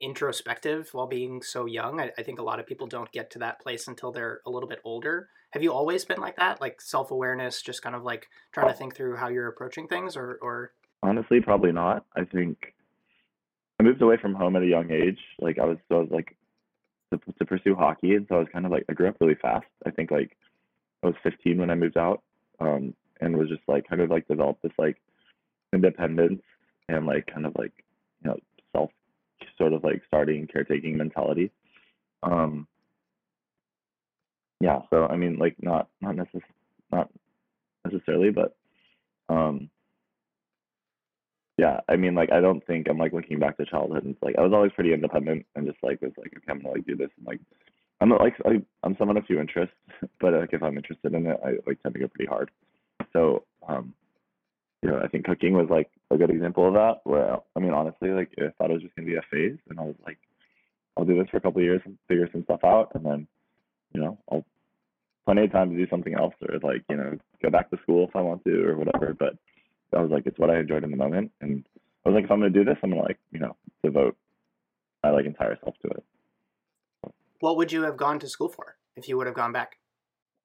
[0.00, 2.00] introspective while being so young.
[2.00, 4.50] I, I think a lot of people don't get to that place until they're a
[4.50, 5.28] little bit older.
[5.52, 6.60] Have you always been like that?
[6.60, 10.16] Like self awareness, just kind of like trying to think through how you're approaching things
[10.16, 12.04] or, or Honestly, probably not.
[12.16, 12.74] I think
[13.78, 15.18] I moved away from home at a young age.
[15.40, 16.36] Like I was, I was like
[17.12, 19.36] to, to pursue hockey, and so I was kind of like I grew up really
[19.40, 19.66] fast.
[19.86, 20.36] I think like
[21.02, 22.22] I was 15 when I moved out,
[22.58, 24.96] um, and was just like kind of like developed this like
[25.72, 26.42] independence
[26.88, 27.72] and like kind of like
[29.58, 31.50] sort of like starting caretaking mentality.
[32.22, 32.66] Um,
[34.60, 36.42] yeah, so I mean like not not necess-
[36.90, 37.10] not
[37.84, 38.56] necessarily, but
[39.28, 39.70] um
[41.58, 44.22] yeah, I mean, like, I don't think I'm like looking back to childhood and it's
[44.22, 46.86] like I was always pretty independent and just like was like, okay, I'm gonna like
[46.86, 47.40] do this and like
[48.00, 49.74] I'm not like I, I'm someone of few interests,
[50.20, 52.52] but like if I'm interested in it, I like tend to go pretty hard.
[53.12, 53.92] So, um,
[54.82, 57.00] you know, I think cooking was like a good example of that.
[57.04, 59.78] Where I mean, honestly, like I thought it was just gonna be a phase, and
[59.78, 60.18] I was like,
[60.96, 63.26] I'll do this for a couple of years and figure some stuff out, and then,
[63.92, 64.44] you know, I'll
[65.28, 68.08] plenty of time to do something else or like you know go back to school
[68.08, 69.14] if I want to or whatever.
[69.18, 69.34] But
[69.94, 71.66] I was like, it's what I enjoyed in the moment, and
[72.04, 74.16] I was like, if I'm gonna do this, I'm gonna like you know devote
[75.02, 76.04] my like entire self to it.
[77.40, 79.76] what would you have gone to school for if you would have gone back?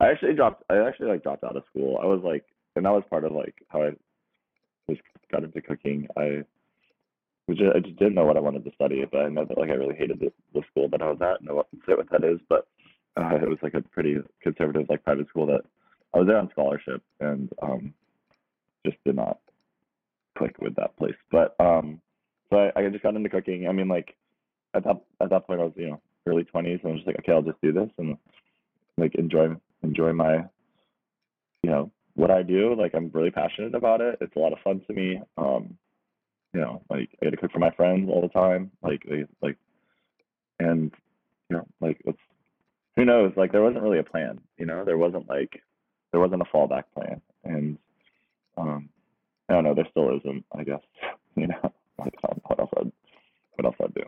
[0.01, 0.63] I actually dropped.
[0.69, 1.97] I actually like dropped out of school.
[2.03, 2.43] I was like,
[2.75, 3.91] and that was part of like how I
[5.33, 6.07] got into cooking.
[6.17, 6.43] I
[7.47, 9.57] was just, I just didn't know what I wanted to study, but I know that
[9.57, 11.43] like I really hated the, the school that I was at.
[11.53, 12.67] What say what that is, but
[13.17, 15.61] uh, it was like a pretty conservative like private school that
[16.13, 17.93] I was there on scholarship and um
[18.85, 19.39] just did not
[20.37, 21.15] click with that place.
[21.31, 21.99] But um
[22.49, 23.67] so I, I just got into cooking.
[23.67, 24.15] I mean like
[24.73, 27.07] at that at that point I was you know early twenties and I was just
[27.07, 28.17] like okay I'll just do this and
[28.97, 29.49] like enjoy
[29.83, 30.45] enjoy my
[31.63, 32.75] you know what I do.
[32.75, 34.17] Like I'm really passionate about it.
[34.21, 35.21] It's a lot of fun to me.
[35.37, 35.77] Um,
[36.53, 38.71] you know, like I get to cook for my friends all the time.
[38.81, 39.57] Like they like,
[40.59, 40.91] and
[41.49, 42.19] you know, like it's
[42.95, 43.33] who knows.
[43.35, 44.39] Like there wasn't really a plan.
[44.57, 45.61] You know, there wasn't like
[46.11, 47.77] there wasn't a fallback plan, and
[48.57, 48.89] um,
[49.49, 49.73] I don't know.
[49.73, 50.45] There still isn't.
[50.55, 50.81] I guess
[51.35, 51.73] you know.
[51.97, 52.71] Like what else?
[52.77, 52.91] I'd,
[53.55, 54.03] what else I'd do?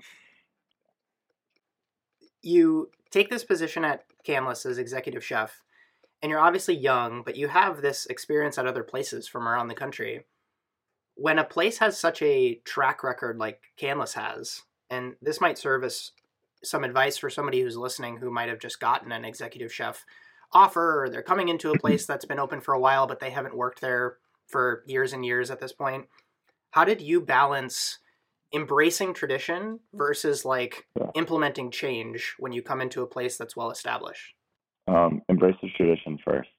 [2.45, 5.63] you take this position at Canlis as executive chef,
[6.25, 9.75] and you're obviously young, but you have this experience at other places from around the
[9.75, 10.25] country.
[11.13, 15.83] When a place has such a track record like Canlis has, and this might serve
[15.83, 16.13] as
[16.63, 20.03] some advice for somebody who's listening who might have just gotten an executive chef
[20.51, 23.29] offer, or they're coming into a place that's been open for a while, but they
[23.29, 26.07] haven't worked there for years and years at this point.
[26.71, 27.99] How did you balance
[28.51, 34.34] embracing tradition versus like implementing change when you come into a place that's well established?
[34.87, 36.49] Um, embrace the tradition first,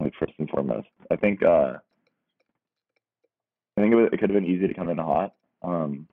[0.00, 0.88] like first and foremost.
[1.10, 1.74] I think uh,
[3.76, 5.34] I think it, was, it could have been easy to come in hot.
[5.62, 6.08] Um,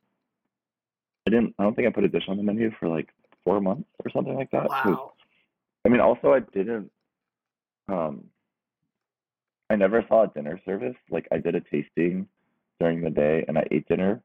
[1.27, 1.55] I didn't.
[1.57, 3.09] I don't think I put a dish on the menu for like
[3.43, 4.69] four months or something like that.
[4.69, 5.13] Wow.
[5.85, 6.91] I mean, also I didn't.
[7.87, 8.25] Um,
[9.69, 10.95] I never saw a dinner service.
[11.09, 12.27] Like I did a tasting
[12.79, 14.21] during the day, and I ate dinner,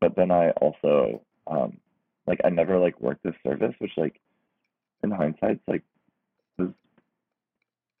[0.00, 1.78] but then I also um,
[2.26, 4.20] like I never like worked this service, which like
[5.04, 5.82] in hindsight, it's like
[6.58, 6.70] was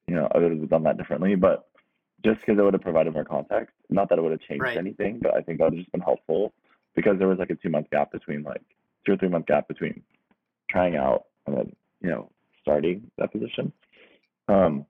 [0.06, 1.68] you know I would have done that differently, but
[2.24, 4.78] just because it would have provided more context, not that it would have changed Right.
[4.78, 6.52] anything, but I think that would have just been helpful
[6.96, 8.62] because there was like a two month gap between like
[9.04, 10.02] two or three month gap between
[10.70, 12.30] trying out and then you know
[12.62, 13.72] starting that position.
[14.48, 14.86] Um,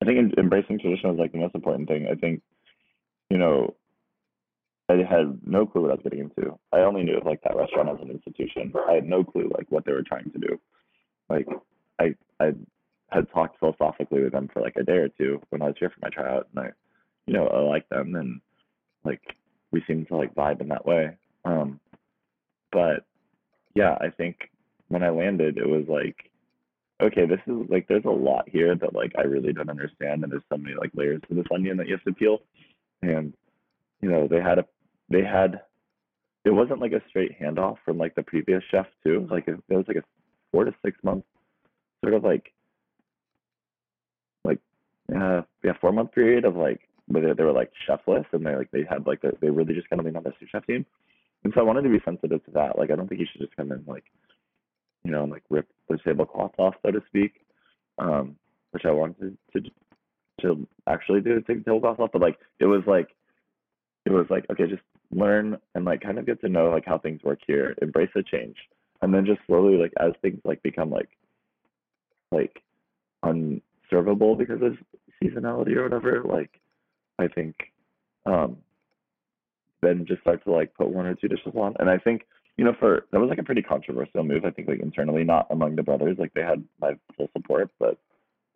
[0.00, 2.06] I think embracing tradition was like the most important thing.
[2.08, 2.42] I think,
[3.30, 3.74] you know,
[4.88, 6.58] I had no clue what I was getting into.
[6.72, 8.72] I only knew of like that restaurant as an institution.
[8.88, 10.60] I had no clue like what they were trying to do.
[11.28, 11.46] Like
[11.98, 12.52] I I
[13.10, 15.90] had talked philosophically with them for like a day or two when I was here
[15.90, 16.70] for my tryout, and I,
[17.26, 18.40] you know, I liked them and
[19.04, 19.20] like
[19.70, 21.16] we seemed to like vibe in that way.
[21.44, 21.80] Um,
[22.72, 23.04] but
[23.74, 24.50] yeah, I think
[24.88, 26.30] when I landed, it was like,
[27.02, 30.32] okay, this is like there's a lot here that like I really don't understand, and
[30.32, 32.38] there's so many like layers to this onion that you have to peel,
[33.02, 33.32] and
[34.00, 34.64] you know they had a
[35.10, 35.60] they had
[36.44, 39.26] it wasn't like a straight handoff from like the previous chef too.
[39.30, 40.04] Like it, it was like a
[40.52, 41.24] four to six month
[42.02, 42.52] sort of like
[44.44, 44.58] like
[45.14, 48.54] uh yeah four month period of like where they, they were like chefless and they
[48.54, 50.66] like they had like the, they really just kind of leaned on their sous chef
[50.66, 50.84] team.
[51.44, 52.78] And so I wanted to be sensitive to that.
[52.78, 54.04] Like I don't think you should just come in like
[55.04, 57.32] you know like rip the tablecloth off so to speak.
[57.98, 58.36] Um
[58.72, 59.62] which I wanted to
[60.42, 63.08] to actually do take the tablecloth off, but like it was like
[64.06, 66.98] it was like okay just learn and like kind of get to know like how
[66.98, 68.56] things work here, embrace the change,
[69.02, 71.10] and then just slowly like as things like become like
[72.30, 72.62] like
[73.22, 74.76] unservable because of
[75.22, 76.60] seasonality or whatever, like
[77.18, 77.56] I think
[78.26, 78.58] um
[79.80, 81.74] then just start to like put one or two dishes on.
[81.78, 82.22] And I think,
[82.56, 85.46] you know, for that was like a pretty controversial move, I think like internally, not
[85.50, 86.16] among the brothers.
[86.18, 87.98] Like they had my full support, but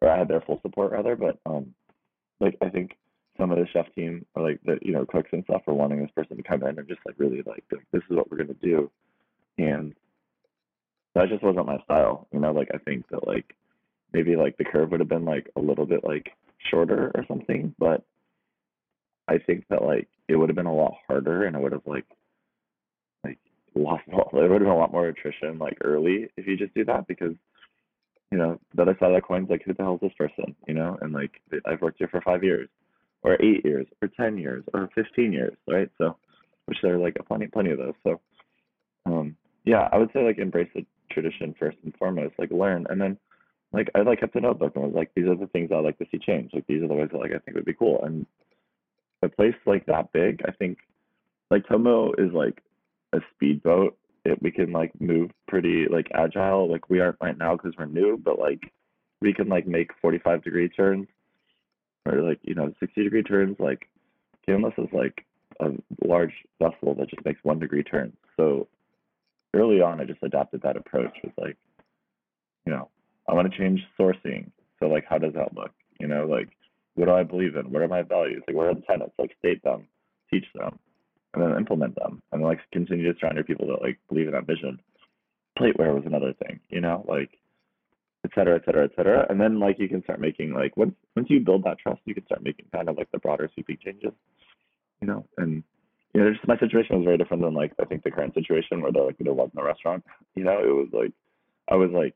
[0.00, 1.74] or I had their full support rather, but um
[2.40, 2.96] like I think
[3.38, 6.00] some of the chef team or like the you know cooks and stuff are wanting
[6.00, 8.55] this person to come in and just like really like, this is what we're gonna
[8.55, 8.90] do,
[9.59, 9.94] and
[11.14, 12.27] that just wasn't my style.
[12.33, 13.55] You know, like I think that like
[14.12, 16.31] maybe like the curve would have been like a little bit like
[16.70, 18.05] shorter or something, but
[19.29, 21.87] I think that like it would have been a lot harder and it would have
[21.87, 22.07] like
[23.25, 23.38] like
[23.75, 26.57] lost a lot, there would have been a lot more attrition like early if you
[26.57, 27.35] just do that because
[28.31, 30.55] you know the other side of the is like who the hell is this person
[30.66, 32.68] you know and like I've worked here for five years
[33.22, 36.16] or eight years or ten years or fifteen years right so
[36.66, 38.20] which there are like plenty plenty of those so
[39.64, 43.18] yeah I would say like embrace the tradition first and foremost like learn and then
[43.72, 45.98] like I like kept a notebook and was like these are the things I like
[45.98, 46.51] to see change.
[46.53, 48.03] Like these are the ways that like I think would be cool.
[48.05, 48.27] And
[49.22, 50.79] a place like that big I think
[51.51, 52.62] like Tomo is like
[53.12, 53.96] a speedboat.
[54.25, 56.70] It, we can like move pretty like agile.
[56.70, 58.72] Like we aren't right now because we're new but like
[59.20, 61.07] we can like make 45 degree turns
[62.05, 63.57] or like you know 60 degree turns.
[63.59, 63.88] Like
[64.46, 65.25] Canlis is like
[65.61, 65.70] a
[66.07, 68.66] large vessel that just makes one degree turns so
[69.55, 71.57] early on I just adopted that approach with like
[72.67, 72.88] you know
[73.29, 74.51] I want to change sourcing.
[74.79, 75.71] So like how does that look?
[76.01, 76.49] You know like
[76.95, 77.71] what do I believe in?
[77.71, 78.43] What are my values?
[78.47, 79.12] Like what are the tenets?
[79.19, 79.87] Like state them
[80.31, 80.79] teach them
[81.35, 84.33] and then implement them and like continue to surround your people that like believe in
[84.33, 84.79] that vision.
[85.59, 87.31] Plateware was another thing you know like
[88.25, 89.27] et cetera et cetera et cetera.
[89.29, 92.15] And then like you can start making like once once you build that trust you
[92.15, 94.12] can start making kind of like the broader sweeping changes
[95.03, 95.62] you know and
[96.14, 98.81] you know just my situation was very different than like i think the current situation
[98.81, 100.05] where there like there wasn't a restaurant.
[100.35, 101.12] You know it was like
[101.68, 102.14] i was like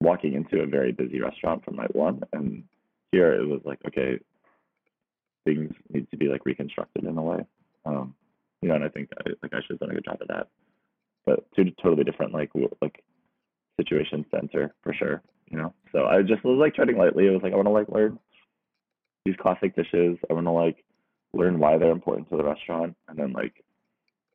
[0.00, 2.64] walking into a very busy restaurant from night one and
[3.12, 4.18] here it was like okay
[5.44, 7.44] things need to be like reconstructed in a way.
[7.84, 8.14] Um
[8.60, 10.28] you know and i think I, like i should have done a good job of
[10.28, 10.48] that.
[11.26, 13.02] But two totally different like like
[13.78, 15.74] situations to enter for sure you know?
[15.92, 17.26] So i just was like treading lightly.
[17.26, 18.18] It was like i want to like learn
[19.24, 20.18] these classic dishes.
[20.28, 20.84] I want to like
[21.34, 23.64] learn why they're important to the restaurant and then like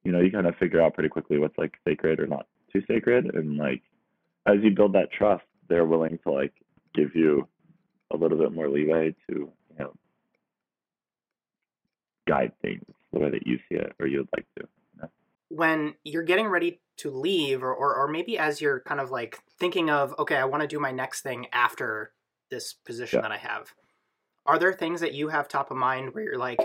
[0.03, 2.81] you know you kind of figure out pretty quickly what's like sacred or not too
[2.87, 3.81] sacred and like
[4.47, 6.53] as you build that trust they're willing to like
[6.95, 7.47] give you
[8.11, 9.93] a little bit more leeway to you know
[12.27, 12.83] guide things
[13.13, 14.67] the way that you see it or you'd like to
[15.49, 19.39] when you're getting ready to leave or, or, or maybe as you're kind of like
[19.59, 22.11] thinking of okay i want to do my next thing after
[22.51, 23.21] this position Yeah.
[23.21, 23.73] that i have
[24.45, 26.59] are there things that you have top of mind where you're like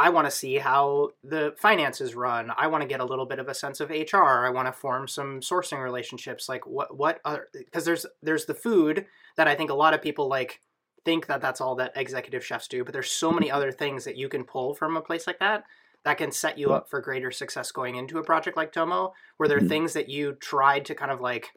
[0.00, 2.50] i want to see how the finances run.
[2.56, 4.72] I want to get a little bit of a sense of hr i want to
[4.72, 6.48] form some sourcing relationships.
[6.48, 10.02] Like what what are because there's there's the food that i think a lot of
[10.02, 10.60] people like
[11.04, 14.16] think that that's all that executive chefs do, but there's so many other things that
[14.16, 15.64] you can pull from a place like that
[16.04, 19.48] that can set you up for greater success going into a project like Tomo, where
[19.48, 19.68] there are Mhm.
[19.68, 21.48] things that you tried to kind of like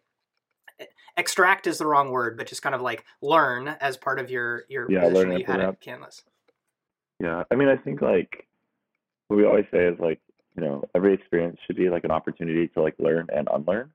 [1.18, 4.64] extract is the wrong word, but just kind of like learn as part of your
[4.70, 6.24] your Yeah, position you had at implement.
[7.24, 8.46] Yeah, I mean, I think like
[9.30, 10.20] what we always say is like,
[10.58, 13.92] you know, every experience should be like an opportunity to like learn and unlearn,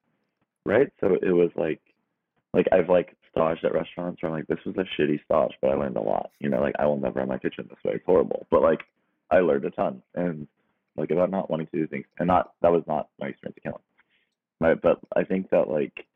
[0.65, 0.89] right?
[0.99, 1.83] So it was like,
[2.55, 5.71] like I've like staged at restaurants where I'm like, this was a shitty stage, but
[5.71, 6.31] I learned a lot.
[6.41, 7.97] You know, like I will never run my kitchen this way.
[7.97, 8.81] It's horrible, but like
[9.31, 10.49] I learned a ton and
[10.97, 13.71] like about not wanting to do things, and not that was not my experience at
[13.71, 13.81] Canlis,
[14.59, 14.81] right?
[14.81, 16.07] But I think that like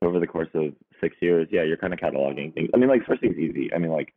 [0.00, 2.70] over the course of six years, yeah, you're kind of cataloging things.
[2.72, 3.74] I mean, like first thing's easy.
[3.74, 4.14] I mean, like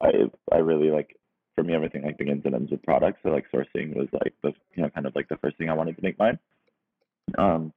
[0.00, 1.16] I I really like
[1.54, 3.20] for me everything like begins and ends with products.
[3.22, 5.74] So like sourcing was like the you know kind of like the first thing I
[5.74, 6.38] wanted to make mine.
[7.38, 7.72] Um,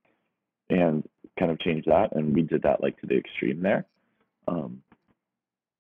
[0.69, 1.07] and
[1.37, 3.85] kind of change that, and we did that like to the extreme there.
[4.47, 4.81] Um,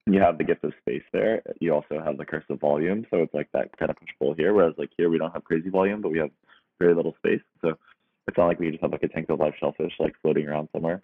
[0.07, 1.41] you have the gift of space there.
[1.59, 4.35] You also have the curse of volume, so it's like that kind of push pull
[4.35, 4.53] here.
[4.53, 6.29] Whereas like here we don't have crazy volume, but we have
[6.79, 7.41] very little space.
[7.61, 7.73] So
[8.27, 10.69] it's not like we just have like a tank of live shellfish like floating around
[10.71, 11.01] somewhere,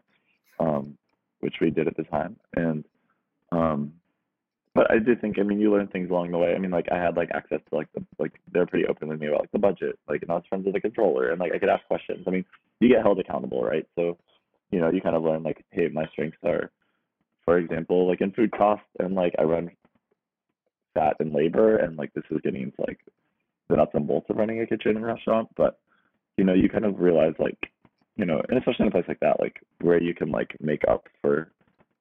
[0.60, 0.98] um,
[1.40, 2.36] which we did at the time.
[2.56, 2.86] And
[3.52, 3.94] um,
[4.74, 6.54] but I do think I mean you learn things along the way.
[6.56, 9.20] I mean like I had like access to like the like they're pretty open with
[9.20, 11.52] me about like the budget, like and I was friends with the controller and like
[11.54, 12.24] I could ask questions.
[12.28, 12.46] I mean
[12.80, 13.86] you get held accountable, right?
[13.96, 14.18] So
[14.72, 16.72] you know you kind of learn like hey my strengths are,
[17.46, 19.72] for example, like in food costs and like I run
[20.94, 23.00] fat and labor and like this is getting into like
[23.70, 25.80] the nuts and bolts of running a kitchen and restaurant, but
[26.38, 27.58] you know you kind of realize like
[28.16, 30.84] you know and especially in a place like that like where you can like make
[30.90, 31.52] up for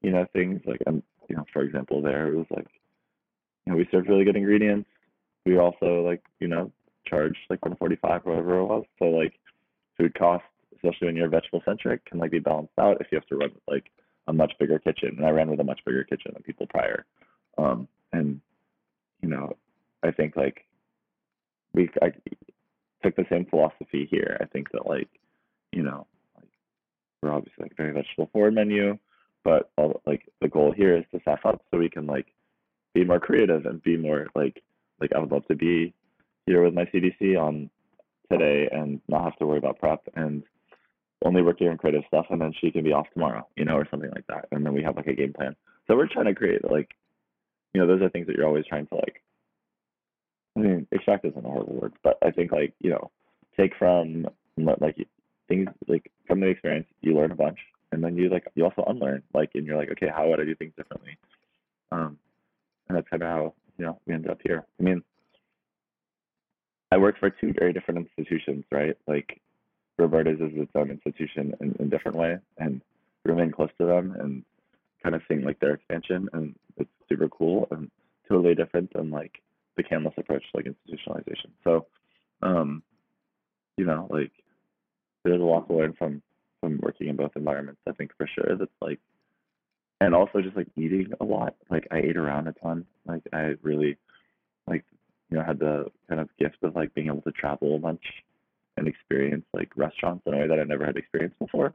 [0.02, 2.66] you know things like and you know for example there it was like
[3.64, 4.88] you know we served really good ingredients.
[5.46, 6.70] We also like you know
[7.06, 8.84] charged like 145 or whatever it was.
[8.98, 9.34] So like
[9.96, 13.26] food costs especially when you're vegetable centric can like be balanced out if you have
[13.26, 13.90] to run like
[14.28, 15.14] a much bigger kitchen.
[15.16, 17.06] And i ran with a much bigger kitchen than people prior.
[17.56, 18.40] Um and
[19.22, 19.56] you know
[20.02, 20.66] i think like
[21.72, 22.12] we I
[23.02, 24.36] took the same philosophy here.
[24.40, 25.08] I think that like
[25.72, 26.48] you know like
[27.22, 28.98] we're obviously like very vegetable forward menu
[29.44, 32.26] but all, like the goal here is to staff up so we can like
[32.94, 34.62] be more creative and be more like
[35.00, 35.94] like I would love to be
[36.46, 37.70] here with my CDC on
[38.30, 40.42] today and not have to worry about prep and
[41.24, 43.86] only work on creative stuff and then she can be off tomorrow, you know, or
[43.90, 44.46] something like that.
[44.52, 45.54] And then we have like a game plan.
[45.86, 46.90] So we're trying to create like
[47.74, 49.22] you know, those are things that you're always trying to like
[50.56, 53.10] I mean, extract isn't a horrible word, but I think like, you know,
[53.56, 54.26] take from
[54.80, 54.96] like
[55.48, 57.58] things like from the experience you learn a bunch
[57.92, 60.44] and then you like you also unlearn like and you're like okay how would i
[60.44, 61.16] do things differently?
[61.92, 62.18] Um
[62.88, 64.64] and that's kind of how you know we ended up here.
[64.78, 65.02] I mean
[66.92, 68.96] i worked for two very different institutions right?
[69.06, 69.40] Like
[69.98, 72.80] roberta's is its own institution in, in a different way and
[73.24, 74.44] remain close to them and
[75.02, 77.90] kind of seeing like their expansion and it's super cool and
[78.28, 79.42] totally different than like
[79.76, 81.50] the Canlis approach to like institutionalization.
[81.64, 81.86] So
[82.42, 82.82] um
[83.76, 84.32] you know like
[85.24, 86.22] there's a lot to learn from
[86.60, 87.80] from working in both environments.
[87.88, 89.00] I think for sure that's like,
[90.00, 91.56] and also just like eating a lot.
[91.70, 92.86] Like I ate around a ton.
[93.06, 93.96] Like I really,
[94.66, 94.84] like
[95.30, 98.02] you know, had the kind of gift of like being able to travel a bunch
[98.76, 101.74] and experience like restaurants in a way that I never had experienced before.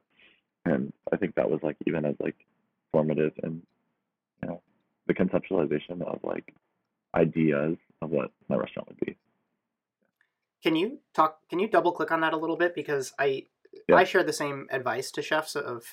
[0.65, 2.35] And I think that was like even as like
[2.91, 3.61] formative and
[4.41, 4.61] you know
[5.07, 6.53] the conceptualization of like
[7.13, 9.15] ideas of what my restaurant would be.
[10.63, 11.39] Can you talk?
[11.49, 13.45] Can you double click on that a little bit because I
[13.87, 13.95] Yeah.
[13.95, 15.83] I share the same advice to chefs of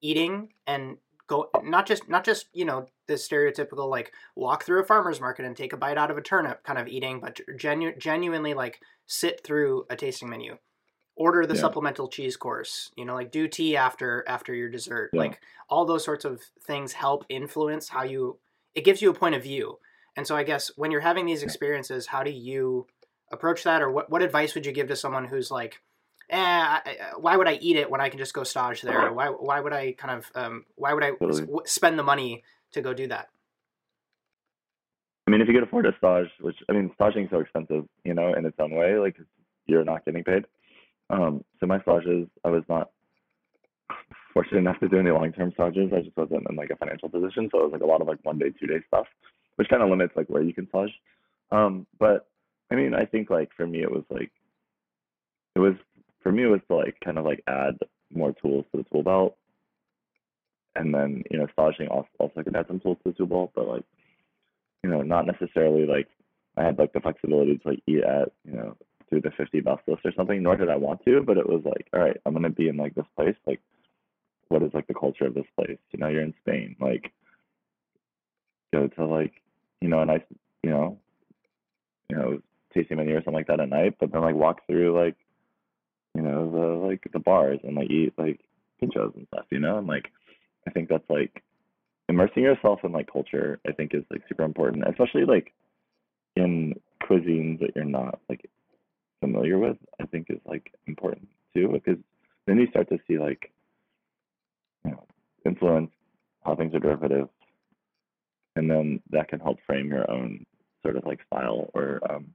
[0.00, 0.96] eating and
[1.28, 5.44] go not just not just you know the stereotypical like walk through a farmer's market
[5.44, 8.80] and take a bite out of a turnip kind of eating, but genu- genuinely like
[9.06, 10.56] sit through a tasting menu,
[11.16, 11.60] order the Yeah.
[11.60, 15.20] supplemental cheese course, you know, like do tea after after your dessert, Yeah.
[15.20, 18.38] like all those sorts of things help influence how you.
[18.74, 19.78] It gives you a point of view,
[20.16, 22.86] and so I guess when you're having these experiences, how do you
[23.30, 25.80] approach that, or what what advice would you give to someone who's like,
[26.32, 26.78] eh,
[27.18, 29.12] why would I eat it when I can just go stage there?
[29.12, 31.42] Why why would I kind of um, why would I Totally.
[31.42, 32.42] w- spend the money
[32.72, 33.28] to go do that?
[35.26, 37.84] I mean, if you could afford a stage, which I mean, staging is so expensive,
[38.04, 39.16] you know, in its own way, like
[39.66, 40.44] you're not getting paid.
[41.10, 42.90] Um, so my stages, I was not
[44.32, 45.92] fortunate enough to do any long-term stages.
[45.94, 48.08] I just wasn't in like a financial position, so it was like a lot of
[48.08, 49.06] like one day, two day stuff,
[49.56, 50.92] which kind of limits like where you can stage.
[51.50, 52.28] Um, but
[52.70, 54.30] I mean, I think like for me, it was like
[55.54, 55.74] it was
[56.22, 57.78] for me it was to like kind of like add
[58.12, 59.36] more tools to the tool belt,
[60.76, 63.52] and then you know, staging also also can add some tools to the tool belt,
[63.54, 63.84] but like
[64.82, 66.08] you know, not necessarily like
[66.56, 68.76] I had like the flexibility to like eat at, you know,
[69.08, 71.62] through the 50 best list or something, nor did I want to, but it was
[71.64, 73.36] like, all right, I'm going to be in like this place.
[73.46, 73.60] Like,
[74.48, 75.78] what is like the culture of this place?
[75.92, 76.76] You know, you're in Spain.
[76.80, 77.12] Like,
[78.72, 79.32] go to like
[79.80, 80.22] you know a nice
[80.62, 80.98] you know
[82.08, 82.42] you know
[82.74, 85.16] tasting menu or something like that at night, but then like walk through like
[86.14, 88.40] you know the like the bars and like eat like
[88.82, 90.10] pinchos and stuff, you know, and like
[90.66, 91.42] I think that's like
[92.08, 93.60] immersing yourself in like culture.
[93.66, 95.52] I think is like super important, especially like
[96.36, 98.48] in cuisines that you're not like
[99.20, 99.76] familiar with.
[100.00, 101.98] I think is like important too because
[102.46, 103.52] then you start to see like
[104.84, 105.04] you know
[105.46, 105.90] influence
[106.44, 107.28] how things are derivative
[108.56, 110.44] and then that can help frame your own
[110.82, 112.26] sort of like style or um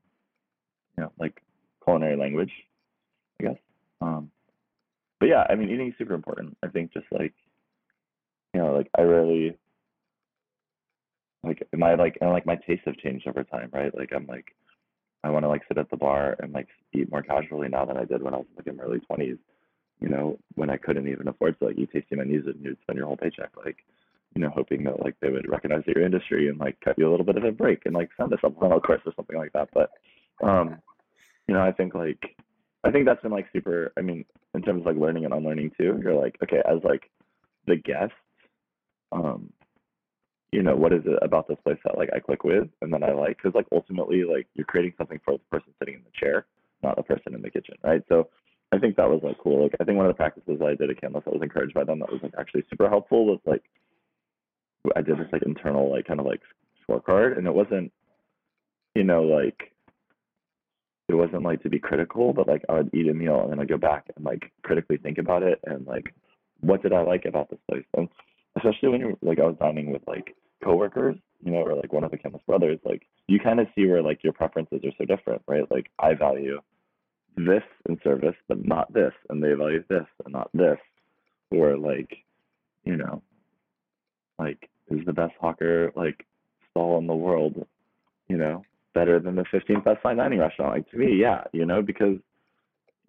[0.98, 1.42] you know like
[1.84, 2.52] culinary language
[3.40, 3.58] i guess
[4.02, 4.32] um
[5.20, 7.34] but yeah i mean eating is super important i think just like
[8.54, 9.58] you know like i really
[11.44, 14.56] like my like and like my tastes have changed over time right like i'm like
[15.24, 17.98] i want to like sit at the bar and like eat more casually now than
[17.98, 19.38] i did when i was like in my early 20s
[20.00, 22.98] you know when i couldn't even afford to like eat tasty menus and you'd spend
[22.98, 23.78] your whole paycheck like
[24.38, 27.12] you know, hoping that like they would recognize your industry and like cut you a
[27.12, 29.70] little bit of a break and like send a supplemental course or something like that.
[29.74, 29.90] But
[30.44, 30.78] um,
[31.48, 32.36] you know, I think like
[32.88, 35.72] I think that's been like super I mean, in terms of like learning and unlearning
[35.78, 37.10] too, you're like, okay, as like
[37.66, 38.14] the guest,
[39.12, 39.52] um,
[40.52, 43.04] you know, what is it about this place that like I click with and then
[43.04, 46.18] I like because like ultimately like you're creating something for the person sitting in the
[46.18, 46.46] chair,
[46.82, 48.02] not the person in the kitchen, right?
[48.08, 48.30] So
[48.72, 49.64] I think that was like cool.
[49.64, 51.84] Like I think one of the practices I did at Canlis that was encouraged by
[51.84, 53.64] them that was like actually super helpful was like
[54.96, 56.42] I did this like internal like kind of like
[56.88, 57.92] scorecard, and it wasn't,
[58.96, 59.74] you know, like
[61.08, 63.60] it wasn't like to be critical, but like I would eat a meal and then
[63.60, 66.14] I'd go back and like critically think about it and like
[66.60, 68.10] what did I like about this place, and
[68.58, 72.04] especially when you're like I was dining with like coworkers, you know, or like one
[72.04, 75.06] of the Canlis brothers, like you kind of see where like your preferences are so
[75.06, 75.70] different, right?
[75.72, 76.60] Like I value
[77.36, 80.80] this in service, but not this, and they value this and not this,
[81.52, 82.18] or like,
[82.84, 83.22] you know,
[84.40, 86.26] like is the best hawker like
[86.72, 87.66] stall in the world,
[88.28, 88.64] you know,
[88.98, 90.74] better than the 15th best fine dining restaurant.
[90.74, 92.18] Like to me, yeah, you know, because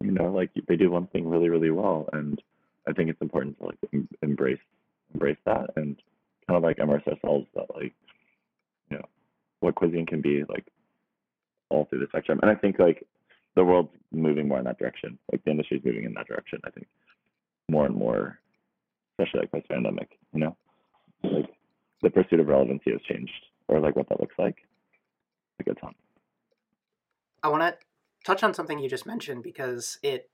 [0.03, 2.41] you know, like they do one thing really, really well, and
[2.87, 4.59] I think it's important to like em- embrace
[5.15, 5.97] embrace that and
[6.47, 7.95] kind of like immerse ourselves that like
[8.91, 9.05] you know
[9.61, 10.67] what cuisine can be like
[11.71, 12.39] all through the spectrum.
[12.43, 13.07] And I think like
[13.57, 15.19] the world's moving more in that direction.
[15.33, 16.61] Like the industry's moving in that direction.
[16.65, 16.87] I think
[17.71, 18.39] more and more,
[19.13, 20.19] especially like post pandemic.
[20.35, 20.57] You know,
[21.23, 21.49] like
[22.03, 23.33] the pursuit of relevancy has changed,
[23.69, 24.57] or like what that looks like.
[25.59, 25.95] A good time.
[27.43, 27.77] I want to
[28.25, 30.31] touch on something you just mentioned because it,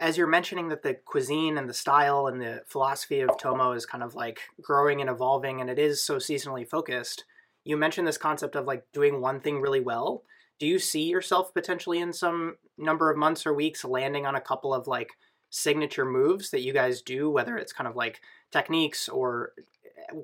[0.00, 3.86] as you're mentioning that the cuisine and the style and the philosophy of Tomo is
[3.86, 7.24] kind of like growing and evolving, and it is so seasonally focused.
[7.64, 10.24] You mentioned this concept of like doing one thing really well.
[10.58, 14.40] Do you see yourself potentially in some number of months or weeks landing on a
[14.40, 15.12] couple of like
[15.50, 18.20] signature moves that you guys do, whether it's kind of like
[18.50, 19.52] techniques or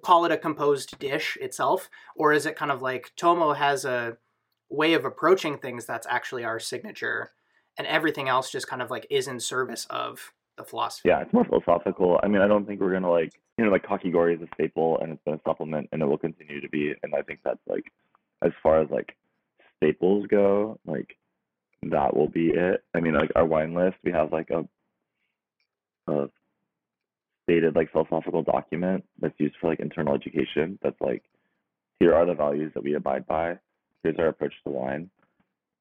[0.02, 4.16] call it a composed dish itself, or is it kind of like Tomo has a
[4.68, 7.32] way of approaching things that's actually our signature,
[7.76, 11.08] and everything else just kind of like is in service of the philosophy?
[11.08, 12.20] Yeah, it's more philosophical.
[12.22, 14.98] I mean, I don't think we're gonna like you know like kakigori is a staple
[15.00, 16.94] and it's been a supplement and it will continue to be.
[17.02, 17.92] And I think that's like
[18.42, 19.14] as far as like
[19.76, 21.16] staples go, like
[21.82, 22.84] that will be it.
[22.94, 24.64] I mean, like our wine list, we have like a
[26.10, 26.28] a
[27.48, 31.22] stated like philosophical document that's used for like internal education that's like
[31.98, 33.58] here are the values that we abide by.
[34.02, 35.08] Here's our approach to wine.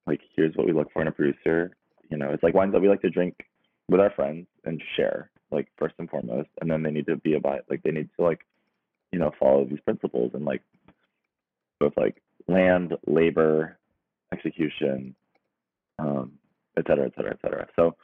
[0.07, 1.75] Like here's what we look for in a producer.
[2.09, 3.35] You know it's like wines that we like to drink
[3.89, 7.35] with our friends and share like first and foremost and then they need to be
[7.35, 8.39] about like they need to like
[9.11, 10.61] you know follow these principles and like
[11.81, 13.77] both like land labor
[14.33, 15.15] execution
[15.99, 16.31] um
[16.77, 17.67] et cetera et cetera et cetera.
[17.75, 17.95] So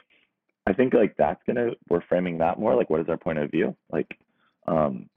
[0.66, 3.50] I think like that's gonna we're framing that more like what is our point of
[3.50, 3.76] view?
[3.92, 4.18] Like
[4.66, 5.08] um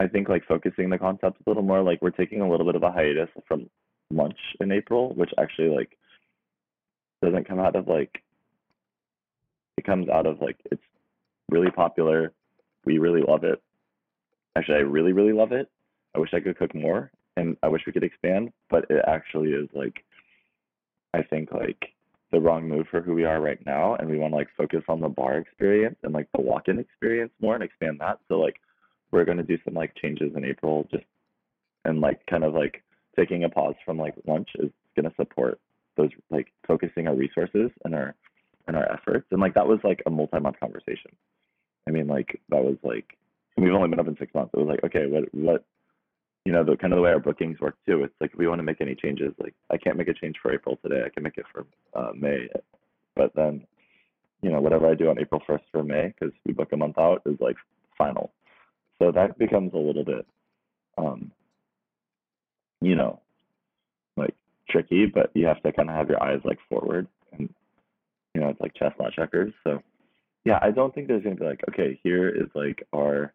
[0.00, 2.74] I think like focusing the concept a little more like we're taking a little bit
[2.74, 3.70] of a hiatus from
[4.10, 5.96] lunch in April which actually like
[7.22, 8.22] doesn't come out of like
[9.78, 10.82] it comes out of like it's
[11.50, 12.32] really popular.
[12.84, 13.62] We really love it.
[14.56, 15.70] Actually I really really love it.
[16.14, 19.52] I wish I could cook more and I wish we could expand but it actually
[19.52, 20.04] is like
[21.14, 21.94] I think like
[22.32, 24.82] the wrong move for who we are right now and we want to like focus
[24.88, 28.18] on the bar experience and like the walk-in experience more and expand that.
[28.28, 28.56] So like
[29.10, 31.04] we're going to do some like changes in april just
[31.84, 32.82] and like kind of like
[33.16, 35.60] taking a pause from like lunch is going to support
[35.96, 38.14] those like focusing our resources and our
[38.66, 39.26] and our efforts.
[39.30, 41.12] And like that was like a multi-month conversation.
[41.86, 43.18] I mean like that was like
[43.58, 44.52] we've only been up in six months.
[44.54, 45.64] It was like okay what what
[46.44, 48.02] you know, the kind of the way our bookings work too.
[48.04, 50.36] It's like if we want to make any changes, like I can't make a change
[50.42, 51.02] for April today.
[51.04, 52.48] I can make it for uh, May,
[53.14, 53.66] but then,
[54.42, 56.98] you know, whatever I do on April 1st for May, because we book a month
[56.98, 57.56] out, is like
[57.96, 58.32] final.
[59.00, 60.26] So that becomes a little bit
[60.98, 61.32] um,
[62.80, 63.20] you know,
[64.16, 64.34] like
[64.68, 67.48] tricky, but you have to kind of have your eyes like forward and,
[68.34, 69.52] you know, it's like chess, not checkers.
[69.64, 69.82] So,
[70.44, 73.32] yeah, I don't think there's to be like, okay, here is like our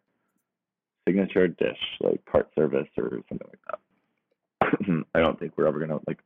[1.08, 5.04] signature dish, like cart service or something like that.
[5.14, 6.18] I don't think we're ever going to like,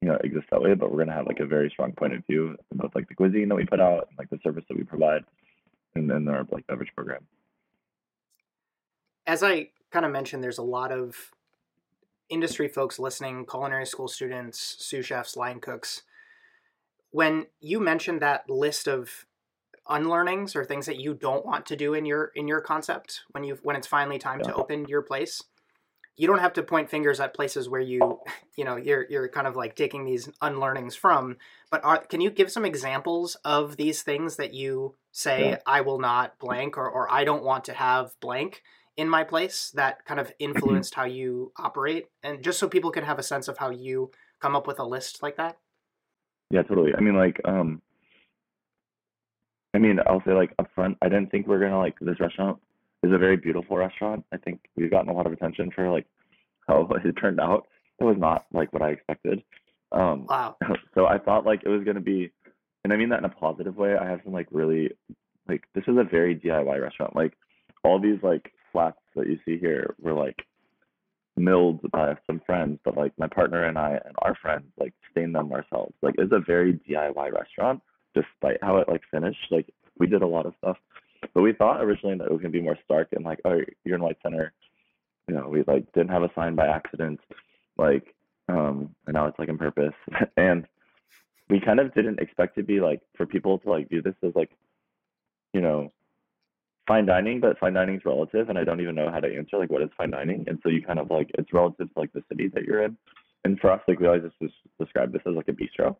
[0.00, 2.14] you know, exist that way, but we're going to have like a very strong point
[2.14, 4.76] of view about like the cuisine that we put out and like the service that
[4.76, 5.24] we provide
[5.94, 7.26] and then our like beverage program.
[9.26, 11.32] As I kind of mentioned, there's a lot of
[12.28, 16.02] industry folks listening, culinary school students, sous chefs, line cooks.
[17.10, 19.26] When you mentioned that list of
[19.88, 23.44] unlearnings or things that you don't want to do in your in your concept when
[23.44, 24.48] you when it's finally time yeah.
[24.48, 25.42] to open your place,
[26.16, 28.20] you don't have to point fingers at places where you
[28.56, 31.36] you know you're you're kind of like taking these unlearnings from
[31.70, 35.58] but are, can you give some examples of these things that you say yeah.
[35.66, 38.62] i will not blank or, or i don't want to have blank
[38.96, 43.04] in my place that kind of influenced how you operate and just so people can
[43.04, 44.10] have a sense of how you
[44.40, 45.58] come up with a list like that
[46.50, 47.82] yeah totally i mean like um
[49.76, 52.18] i mean i'll say like up front i didn't think we are gonna like this
[52.18, 52.58] restaurant
[53.06, 54.24] is a very beautiful restaurant.
[54.32, 56.06] I think we've gotten a lot of attention for like
[56.66, 57.66] how it turned out.
[57.98, 59.42] It was not like what i expected.
[59.92, 60.56] Um wow.
[60.94, 62.32] so i thought like it was gonna be
[62.84, 63.96] and i mean that in a positive way.
[63.96, 64.90] I have some like really
[65.48, 67.16] like this is a very diy restaurant.
[67.16, 67.34] Like
[67.84, 70.44] all these like flats that you see here were like
[71.36, 75.34] milled by some friends, but like my partner and I and our friends like stained
[75.34, 75.94] them ourselves.
[76.02, 77.80] Like it's a very DIY restaurant,
[78.16, 79.46] despite how it like finished.
[79.50, 79.66] Like
[79.98, 80.78] we did a lot of stuff,
[81.34, 83.96] but we thought originally that it was gonna be more stark and like, oh, you're
[83.96, 84.52] in White Center.
[85.28, 87.20] You know, we like didn't have a sign by accident,
[87.76, 88.14] like,
[88.48, 89.94] um, and now it's like in purpose.
[90.36, 90.66] and
[91.48, 94.32] we kind of didn't expect to be like for people to like view this as
[94.34, 94.50] like,
[95.52, 95.92] you know,
[96.86, 99.58] fine dining, but fine dining is relative, and I don't even know how to answer
[99.58, 100.44] like what is fine dining.
[100.48, 102.96] And so you kind of like it's relative to like the city that you're in.
[103.44, 105.96] And for us, like we always just describe this as like a bistro.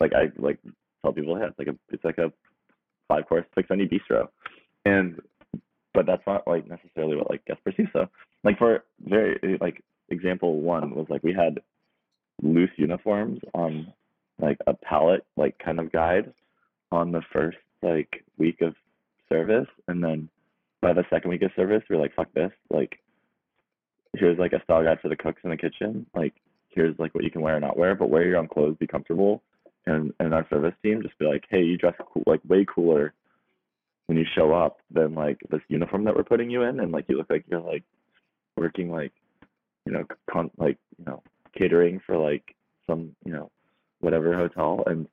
[0.00, 0.58] Like I like
[1.02, 2.32] tell people, yeah, it's like a it's like a
[3.08, 4.28] five course fix any bistro,
[4.84, 5.20] and
[5.94, 7.88] but that's not like necessarily what like guests perceive.
[7.92, 8.06] So
[8.44, 11.60] like for very like example one was like we had
[12.42, 13.92] loose uniforms on
[14.40, 16.32] like a palette like kind of guide
[16.92, 18.74] on the first like week of
[19.28, 20.28] service, and then
[20.80, 22.50] by the second week of service, we are like, fuck this.
[22.70, 22.98] Like,
[24.16, 26.06] here's like a style guide for the cooks in the kitchen.
[26.14, 26.34] Like,
[26.70, 28.86] here's like what you can wear or not wear, but wear your own clothes, be
[28.86, 29.42] comfortable.
[29.86, 33.14] And and our service team just be like, hey, you dress cool, like way cooler
[34.06, 37.06] when you show up than like this uniform that we're putting you in, and like
[37.08, 37.84] you look like you're like
[38.56, 39.12] working like,
[39.86, 41.22] you know, con- like you know,
[41.56, 42.54] catering for like
[42.86, 43.50] some you know,
[44.00, 45.06] whatever hotel, and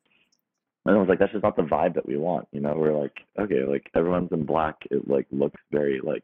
[0.85, 2.47] and I was like, that's just not the vibe that we want.
[2.51, 4.77] You know, we're like, okay, like everyone's in black.
[4.89, 6.23] It like looks very like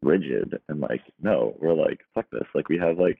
[0.00, 2.46] rigid and like, no, we're like, fuck this.
[2.54, 3.18] Like we have like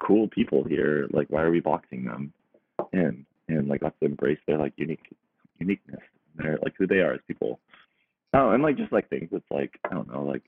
[0.00, 1.06] cool people here.
[1.12, 2.32] Like, why are we boxing them
[2.98, 3.26] in?
[3.48, 5.14] And like, let's embrace their like unique
[5.58, 6.00] uniqueness.
[6.36, 7.60] They're like who they are as people.
[8.32, 9.28] Oh, and like just like things.
[9.32, 10.42] It's like I don't know, like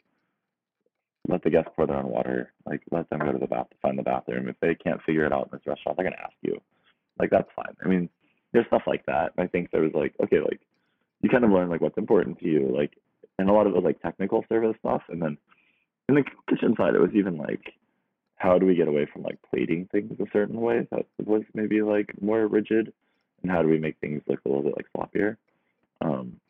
[1.29, 2.53] let the guests pour their own water.
[2.65, 4.49] Like let them go to the bath find the bathroom.
[4.49, 6.61] If they can't figure it out in this restaurant, they're gonna ask you.
[7.19, 7.75] Like that's fine.
[7.85, 8.09] I mean,
[8.53, 9.33] there's stuff like that.
[9.39, 10.61] I think there was like, okay, like
[11.23, 12.93] you kind of learn like what's important to you, like,
[13.39, 15.37] and a lot of it was like technical service stuff, and then
[16.09, 17.73] in the kitchen side, it was even like,
[18.37, 21.83] how do we get away from like plating things a certain way that was maybe
[21.83, 22.93] like more rigid,
[23.43, 25.37] and how do we make things look a little bit like sloppier?
[26.01, 26.41] Um,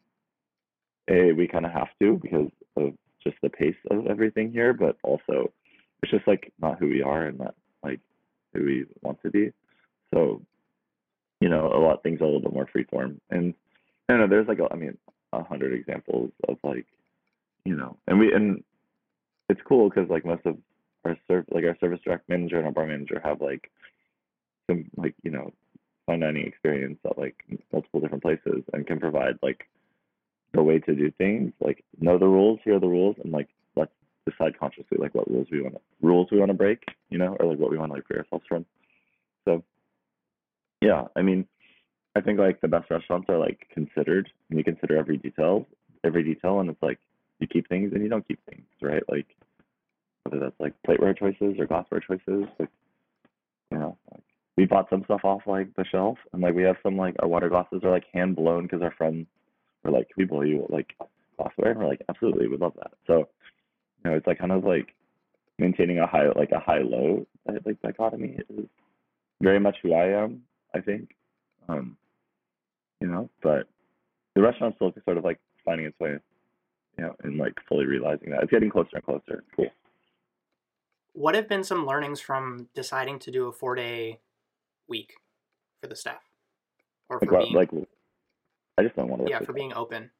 [1.08, 4.96] a we kind of have to because of just the pace of everything here, but
[5.02, 5.52] also
[6.02, 8.00] it's just like not who we are and not like
[8.52, 9.52] who we want to be.
[10.12, 10.42] So
[11.40, 13.20] you know, a lot of things are a little bit more freeform.
[13.30, 13.54] And
[14.08, 14.96] I don't know, there's like, a, I mean,
[15.32, 16.86] a hundred examples of like,
[17.64, 18.62] you know, and we, and
[19.48, 20.56] it's cool because like most of
[21.08, 23.70] our serv, like our service direct manager and our bar manager have like
[24.68, 25.52] some like, you know,
[26.06, 27.36] fine dining experience at like
[27.72, 29.66] multiple different places and can provide like
[30.54, 33.48] the way to do things, like know the rules, here are the rules, and like
[33.76, 33.92] let's
[34.28, 37.36] decide consciously like what rules we want to rules we want to break, you know,
[37.40, 38.64] or like what we want to like free ourselves from.
[39.44, 39.62] So
[40.80, 41.46] yeah, I mean,
[42.14, 45.66] I think like the best restaurants are like considered, and you consider every detail,
[46.04, 46.98] every detail, and it's like
[47.40, 49.02] you keep things and you don't keep things, right?
[49.10, 49.26] Like
[50.30, 52.70] whether that's like plateware choices or glassware choices, like
[53.70, 54.22] you know, like
[54.56, 57.28] we bought some stuff off like the shelf, and like we have some like our
[57.28, 59.26] water glasses are like hand blown because our friends
[59.82, 60.94] were like, "Can we blow you like
[61.36, 63.28] glassware?" And we're like, "Absolutely, we love that." So
[64.04, 64.94] you know, it's like kind of like
[65.58, 67.26] maintaining a high like a high low
[67.64, 68.66] like dichotomy is
[69.40, 70.42] very much who I am
[70.76, 71.10] I think.
[71.68, 71.96] Um,
[73.00, 73.66] you know, but
[74.34, 76.16] the restaurant's still sort of like finding its way,
[76.96, 79.44] you know, and like fully realizing that it's getting closer and closer.
[79.54, 79.66] Cool.
[81.16, 84.20] What have been some learnings from deciding to do a four day
[84.88, 85.14] week
[85.80, 86.20] for the staff?
[87.08, 87.70] Or for what- being, like
[88.78, 89.30] I just don't want to work.
[89.30, 89.56] yeah, for much.
[89.56, 90.10] being open.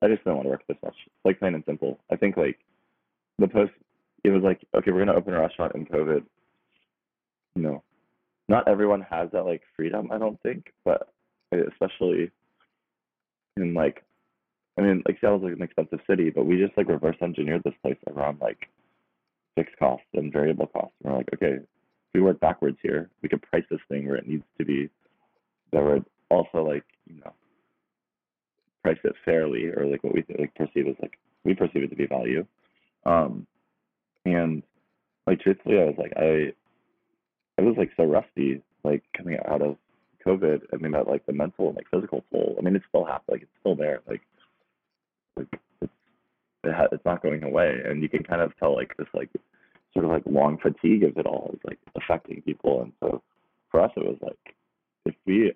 [0.00, 0.96] I just don't want to work this much.
[1.24, 2.00] Like plain and simple.
[2.10, 2.58] I think like
[3.38, 3.72] the post
[4.24, 6.24] it was like, okay, we're gonna open a restaurant in COVID.
[7.54, 7.82] You know,
[8.48, 11.08] not everyone has that like freedom, I don't think, but
[11.52, 12.30] especially
[13.58, 14.02] in like
[14.78, 17.74] I mean, like Seattle's like an expensive city, but we just like reverse engineered this
[17.82, 18.68] place around like
[19.54, 20.94] fixed costs and variable costs.
[21.02, 24.16] And we're like, okay, if we work backwards here, we could price this thing where
[24.16, 24.90] it needs to be
[25.72, 27.32] that would also like, you know,
[28.82, 31.96] price it fairly or like what we like perceive as like we perceive it to
[31.96, 32.44] be value.
[33.06, 33.46] Um
[34.24, 34.62] and
[35.26, 36.52] like truthfully I was like I
[37.58, 39.76] I was like so rusty like coming out of
[40.26, 40.62] COVID.
[40.72, 42.56] I mean that like the mental and like physical toll.
[42.58, 44.00] I mean it's still happening, like it's still there.
[44.08, 44.22] Like
[45.36, 45.60] like
[46.64, 49.30] it ha- it's not going away and you can kind of tell like this like
[49.92, 53.22] sort of like long fatigue of it all is like affecting people and so
[53.70, 54.54] for us it was like
[55.04, 55.52] if we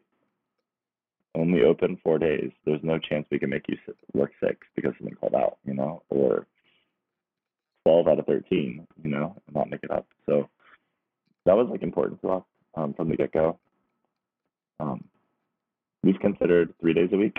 [1.36, 3.76] only open four days, there's no chance we can make you
[4.14, 6.46] work six because someone called out, you know, or
[7.84, 10.06] 12 out of 13, you know, and not make it up.
[10.26, 10.48] So
[11.44, 12.42] that was like important to us
[12.74, 13.58] um, from the get go.
[14.80, 15.04] Um,
[16.02, 17.36] we've considered three days a week,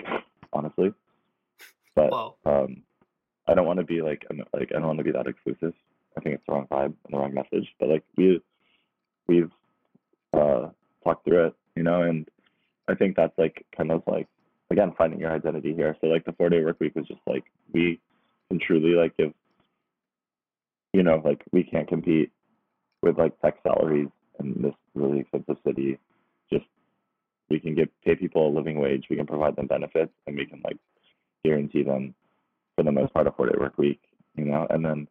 [0.52, 0.92] honestly,
[1.94, 2.12] but
[2.46, 2.77] um,
[3.48, 5.72] I don't want to be like like I don't want to be that exclusive.
[6.16, 7.66] I think it's the wrong vibe and the wrong message.
[7.80, 8.40] But like we
[9.26, 9.50] we've
[10.34, 10.68] uh,
[11.02, 12.28] talked through it, you know, and
[12.88, 14.26] I think that's like kind of like
[14.70, 15.96] again finding your identity here.
[16.00, 18.00] So like the four day work week was just like we
[18.48, 19.32] can truly like give
[20.92, 22.30] you know like we can't compete
[23.02, 24.08] with like tech salaries
[24.40, 25.98] in this really expensive city.
[26.52, 26.66] Just
[27.48, 29.06] we can give pay people a living wage.
[29.08, 30.76] We can provide them benefits, and we can like
[31.44, 32.14] guarantee them
[32.78, 34.00] for the most part a four day work week.
[34.36, 35.08] You know, and then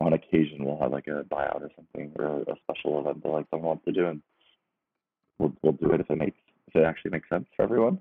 [0.00, 3.46] on occasion we'll have like a buyout or something or a special event that like
[3.50, 4.22] someone wants to do, and
[5.38, 6.38] we'll we'll do it if it makes
[6.68, 7.98] if it actually makes sense for everyone.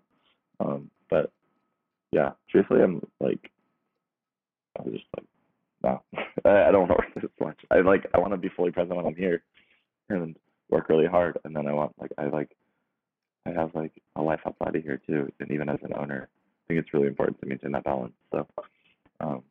[0.60, 1.32] Um, but
[2.12, 3.50] yeah, truthfully, I'm like,
[4.78, 5.26] I was just like,
[5.84, 6.04] no,
[6.46, 7.60] I, I don't want to work this much.
[7.72, 9.42] I like, I want to be fully present when I'm here,
[10.10, 10.36] and
[10.70, 11.40] work really hard.
[11.44, 12.56] And then I want like, I like,
[13.48, 15.32] I have like a life outside of here too.
[15.40, 16.30] And even as an owner,
[16.68, 18.14] think it's really important to maintain that balance.
[18.32, 18.48] So,
[19.20, 19.44] um,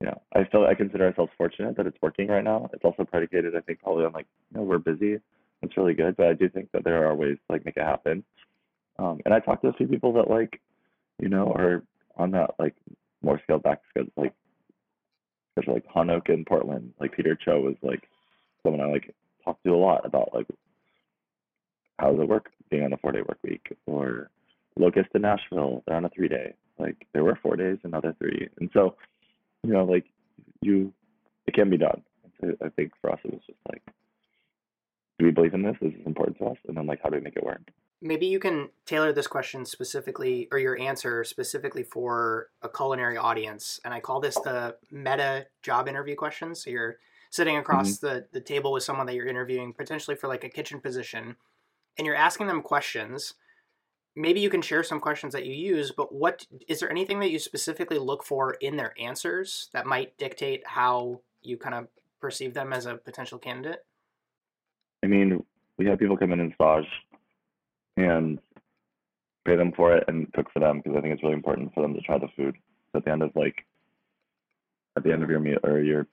[0.00, 2.70] you know, I feel I consider ourselves fortunate that it's working right now.
[2.72, 5.18] It's also predicated, I think, probably on like, you know, we're busy.
[5.62, 7.82] It's really good, but I do think that there are ways to like make it
[7.82, 8.24] happen.
[8.98, 10.60] Um, and I talked to a few people that like,
[11.18, 11.82] you know, are
[12.16, 12.74] on that like
[13.22, 14.32] more scaled back schedule, like
[15.50, 16.92] especially like Han Oak in Portland.
[16.98, 18.08] Like Peter Cho was like
[18.62, 20.46] someone I like talked to a lot about like
[21.98, 24.30] how does it work being on a four day work week or
[24.78, 26.54] Locust in Nashville, they're on a three day.
[26.78, 28.48] Like there were four days, another three.
[28.58, 28.96] And so,
[29.62, 30.06] you know, like
[30.60, 30.92] you
[31.46, 32.02] it can be done.
[32.40, 33.82] So I think for us it was just like
[35.18, 35.76] do we believe in this?
[35.82, 36.56] Is this important to us?
[36.66, 37.60] And then like how do we make it work?
[38.02, 43.78] Maybe you can tailor this question specifically, or your answer specifically for a culinary audience.
[43.84, 46.54] And I call this the meta job interview question.
[46.54, 46.96] So you're
[47.30, 48.06] sitting across mm-hmm.
[48.06, 51.36] the, the table with someone that you're interviewing, potentially for like a kitchen position,
[51.98, 53.34] and you're asking them questions.
[54.16, 57.30] Maybe you can share some questions that you use, but what is there anything that
[57.30, 61.86] you specifically look for in their answers that might dictate how you kind of
[62.20, 63.84] perceive them as a potential candidate?
[65.02, 65.44] I mean,
[65.78, 66.90] we have people come in and stage
[67.96, 68.38] and
[69.46, 71.82] pay them for it and cook for them because I think it's really important for
[71.82, 72.56] them to try the food.
[72.92, 73.64] So at the end of like,
[74.96, 76.06] at the end of your meal or your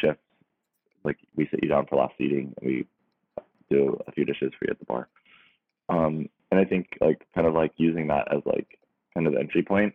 [0.00, 0.20] shift,
[1.04, 2.86] like we sit you down for last seating and we
[3.70, 5.08] do a few dishes for you at the bar.
[5.88, 8.78] Um, and I think like kind of like using that as like
[9.14, 9.94] kind of the entry point.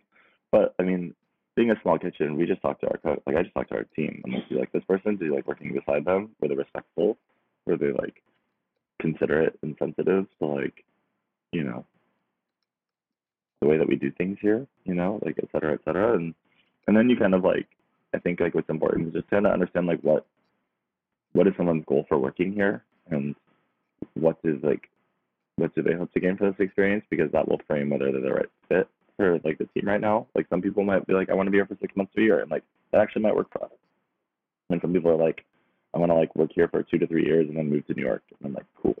[0.52, 1.14] But I mean,
[1.54, 3.16] being a small kitchen, we just talked to our.
[3.26, 4.22] Like I just talked to our team.
[4.24, 5.16] I'm like, do you like this person?
[5.16, 6.30] Do you like working beside them?
[6.40, 7.16] Were they respectful?
[7.66, 8.22] Were they like
[9.00, 10.84] considerate and sensitive to like,
[11.52, 11.84] you know,
[13.60, 16.14] the way that we do things here, you know, like et cetera, et cetera.
[16.14, 16.34] And
[16.86, 17.66] and then you kind of like
[18.14, 20.26] I think like what's important is just kind of understand like what
[21.32, 23.34] what is someone's goal for working here and
[24.14, 24.88] what is like
[25.56, 28.20] what do they hope to gain for this experience because that will frame whether they're
[28.20, 30.26] the right fit for like the team right now.
[30.34, 32.20] Like some people might be like, I want to be here for six months to
[32.20, 33.70] a year and like that actually might work for us.
[34.68, 35.44] And some people are like,
[35.94, 37.94] I want to like work here for two to three years and then move to
[37.94, 38.22] New York.
[38.38, 38.96] And I'm like, cool.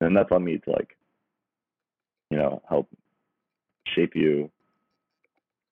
[0.00, 0.96] And that's on me to like,
[2.30, 2.88] you know, help
[3.94, 4.50] shape you,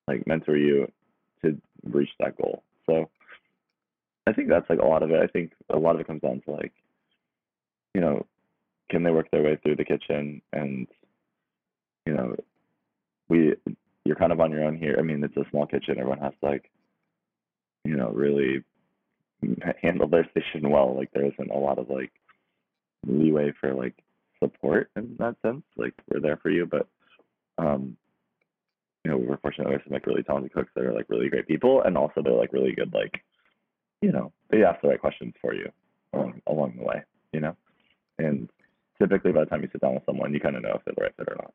[0.09, 0.91] like mentor you
[1.45, 2.63] to reach that goal.
[2.87, 3.09] So
[4.27, 5.21] I think that's like a lot of it.
[5.23, 6.73] I think a lot of it comes down to like,
[7.95, 8.27] you know,
[8.91, 10.87] can they work their way through the kitchen and,
[12.07, 12.37] you know,
[13.29, 13.55] we
[14.05, 14.97] you're kind of on your own here.
[14.99, 15.99] I mean, it's a small kitchen.
[15.99, 16.71] Everyone has to like,
[17.85, 18.65] you know, really
[19.81, 20.97] handle their station well.
[20.97, 22.13] Like there isn't a lot of like
[23.07, 23.95] leeway for like
[24.43, 25.63] support in that sense.
[25.77, 26.89] Like we're there for you, but
[27.59, 27.97] um,
[29.05, 31.29] you know, we're fortunate we have some like really talented cooks that are like really
[31.29, 32.93] great people, and also they're like really good.
[32.93, 33.23] Like,
[34.01, 35.71] you know, they ask the right questions for you
[36.13, 37.03] along along the way.
[37.33, 37.57] You know,
[38.19, 38.49] and
[39.03, 40.95] typically by the time you sit down with someone, you kind of know if they're
[40.97, 41.53] the right fit or not.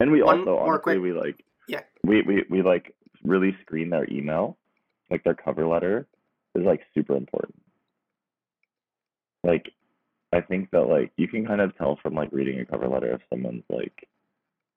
[0.00, 1.82] And we One also honestly we like Yeah.
[2.02, 4.56] we, we we like really screen their email,
[5.10, 6.06] like their cover letter
[6.54, 7.62] is like super important.
[9.44, 9.72] Like
[10.32, 13.12] I think that like you can kind of tell from like reading a cover letter
[13.12, 14.08] if someone's like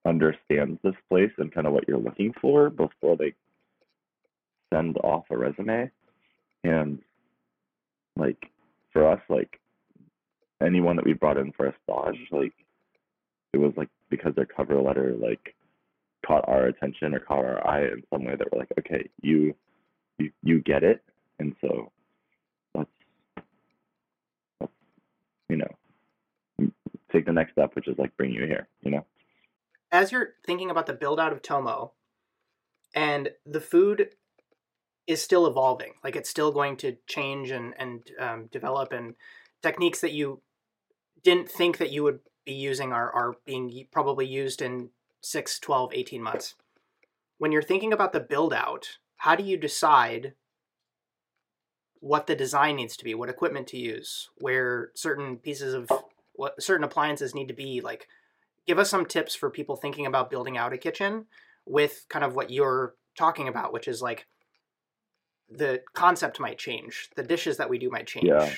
[0.06, 3.34] understands this place and kind of what you're looking for before they
[4.72, 5.90] send off a resume.
[6.64, 7.00] And
[8.16, 8.52] like
[8.94, 9.60] for us, like
[10.62, 12.54] anyone that we brought in for a stage, like
[13.54, 15.56] it was like because their cover letter like
[16.26, 19.56] caught our attention or caught our eye in some way that we're like, okay, you
[20.18, 21.04] you you get it,
[21.40, 21.92] and so
[22.74, 22.90] let's
[24.60, 24.74] let's
[25.50, 26.72] you know
[27.12, 29.06] take the next step, which is like bring you here, you know.
[29.92, 31.94] As you're thinking about the build out of Tomo,
[32.94, 34.10] and the food
[35.08, 39.16] is still evolving, like it's still going to change and and um, develop, and
[39.62, 40.42] techniques that you
[41.26, 44.90] didn't think that you would be using are are being probably used in
[45.22, 46.56] 6 12 18 months.
[47.40, 50.34] When you're thinking about the build out how do you decide
[52.00, 55.90] what the design needs to be what equipment to use where certain pieces of
[56.34, 57.82] what certain appliances need to be?
[57.82, 58.08] Like
[58.68, 61.26] give us some tips for people thinking about building out a kitchen
[61.66, 64.28] with kind of what you're talking about which is like
[65.50, 68.52] the concept might change the dishes that we do might change Yeah.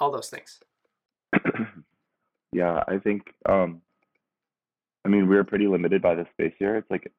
[0.00, 0.60] all those things
[2.52, 3.80] yeah, I think um
[5.04, 6.76] I mean we're pretty limited by the space here.
[6.76, 7.12] It's like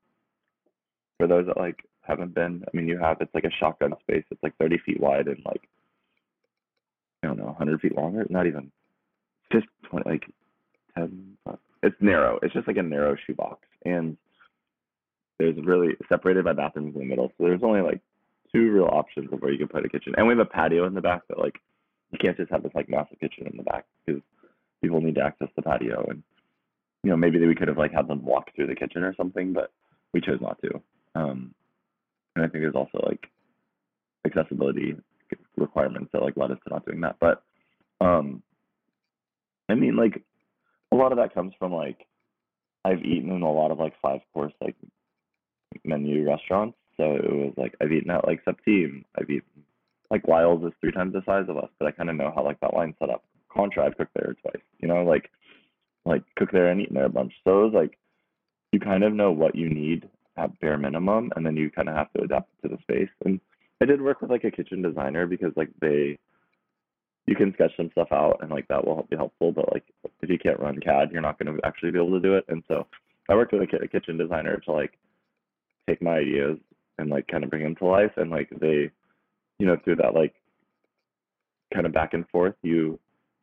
[1.18, 4.24] for those that like haven't been, I mean you have it's like a shotgun space.
[4.32, 5.68] It's like thirty feet wide and like
[7.24, 8.26] I don't know, hundred feet longer.
[8.30, 8.72] Not even
[9.52, 10.26] just 20, like
[10.96, 11.38] ten
[11.82, 12.40] it's narrow.
[12.42, 13.66] It's just like a narrow shoebox.
[13.86, 14.18] And
[15.40, 17.32] there's really separated by bathrooms in the middle.
[17.38, 18.02] So there's only like
[18.54, 20.14] two real options of where you can put a kitchen.
[20.18, 21.60] And we have a patio in the back that like
[22.12, 24.22] you can't just have this like massive kitchen in the back because
[24.82, 26.24] people need to access the patio and
[27.04, 29.54] you know maybe we could have like had them walk through the kitchen or something
[29.54, 29.72] but
[30.14, 30.82] we chose not to.
[31.16, 31.54] Um
[32.36, 33.28] and i think there's also like
[34.26, 34.96] accessibility
[35.58, 37.18] requirements that like led us to not doing that.
[37.20, 37.44] But
[38.02, 38.42] um
[39.70, 40.22] i mean like
[40.92, 42.06] a lot of that comes from like
[42.86, 44.76] i've eaten in a lot of like five course like
[45.84, 46.78] menu restaurants.
[46.98, 49.04] So it was like i've eaten at like septime.
[49.18, 49.64] I've eaten
[50.12, 52.44] like Lyle's is three times the size of us, but I kind of know how
[52.44, 53.24] like that line's set up.
[53.50, 54.64] Contra, I've cooked there twice.
[54.80, 55.30] You know, like
[56.06, 57.34] like cook there and eaten there a bunch.
[57.44, 57.98] So it was like
[58.72, 61.96] you kind of know what you need at bare minimum, and then you kind of
[61.96, 63.10] have to adapt to the space.
[63.26, 63.40] And
[63.82, 66.18] I did work with like a kitchen designer because like they
[67.28, 69.52] you can sketch some stuff out and like that will be helpful.
[69.52, 69.84] But like
[70.22, 72.46] if you can't run CAD, you're not going to actually be able to do it.
[72.48, 72.88] And so
[73.30, 74.98] I worked with a kitchen designer to like
[75.88, 76.58] take my ideas
[76.98, 78.12] and like kind of bring them to life.
[78.18, 78.90] And like they
[79.60, 80.34] you know, through that like
[81.74, 83.00] kind of back and forth, you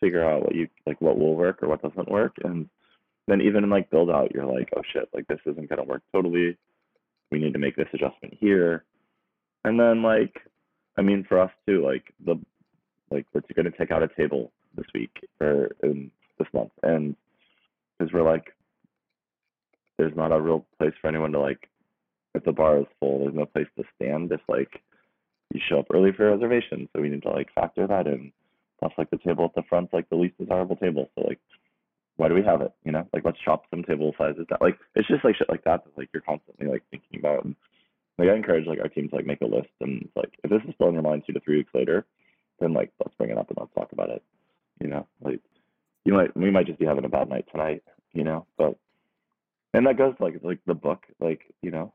[0.07, 2.37] figure out what you like what will work or what doesn't work.
[2.45, 2.69] And
[3.27, 6.03] then even in like build out, you're like, oh shit, like this isn't gonna work
[6.13, 6.57] totally.
[7.33, 8.85] We need to make this adjustment here.
[9.65, 10.41] And then like
[10.97, 12.37] I mean for us too, like the
[13.11, 17.17] like we're gonna take out a table this week or in this month and
[17.99, 18.53] because we're like
[19.99, 21.69] there's not a real place for anyone to like
[22.35, 24.83] if the bar is full, there's no place to stand if like
[25.53, 28.31] you show up early for a reservation, so we need to like factor that in.
[28.79, 31.41] Plus, like the table at the front's like the least desirable table, so like,
[32.17, 32.73] why do we have it?
[32.85, 34.59] You know, like let's chop some table sizes down.
[34.61, 37.45] Like it's just like shit like that that like you're constantly like thinking about.
[37.45, 37.57] And
[38.19, 40.63] like I encourage like our team to like make a list and like if this
[40.67, 42.07] is still in your mind two to three weeks later,
[42.61, 44.23] then like let's bring it up and let's talk about it.
[44.81, 45.41] You know, like
[46.05, 47.83] you might we might just be having a bad night tonight.
[48.13, 48.77] You know, but
[49.75, 51.93] and that goes like like the book like you know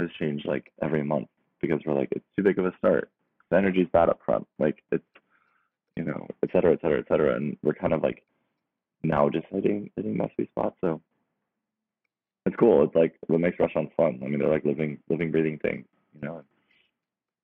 [0.00, 1.28] has changed like every month
[1.60, 3.10] because we're like it's too big of a start.
[3.50, 5.04] The energy's bad up front, like it's
[6.00, 8.22] you know, et cetera, et cetera, et cetera, and we're kind of like
[9.02, 10.74] now just hitting hitting that sweet spot.
[10.80, 11.00] So
[12.46, 12.82] it's cool.
[12.84, 14.20] It's like what makes restaurants fun.
[14.24, 15.84] I mean, they're like living living breathing things,
[16.14, 16.42] you know.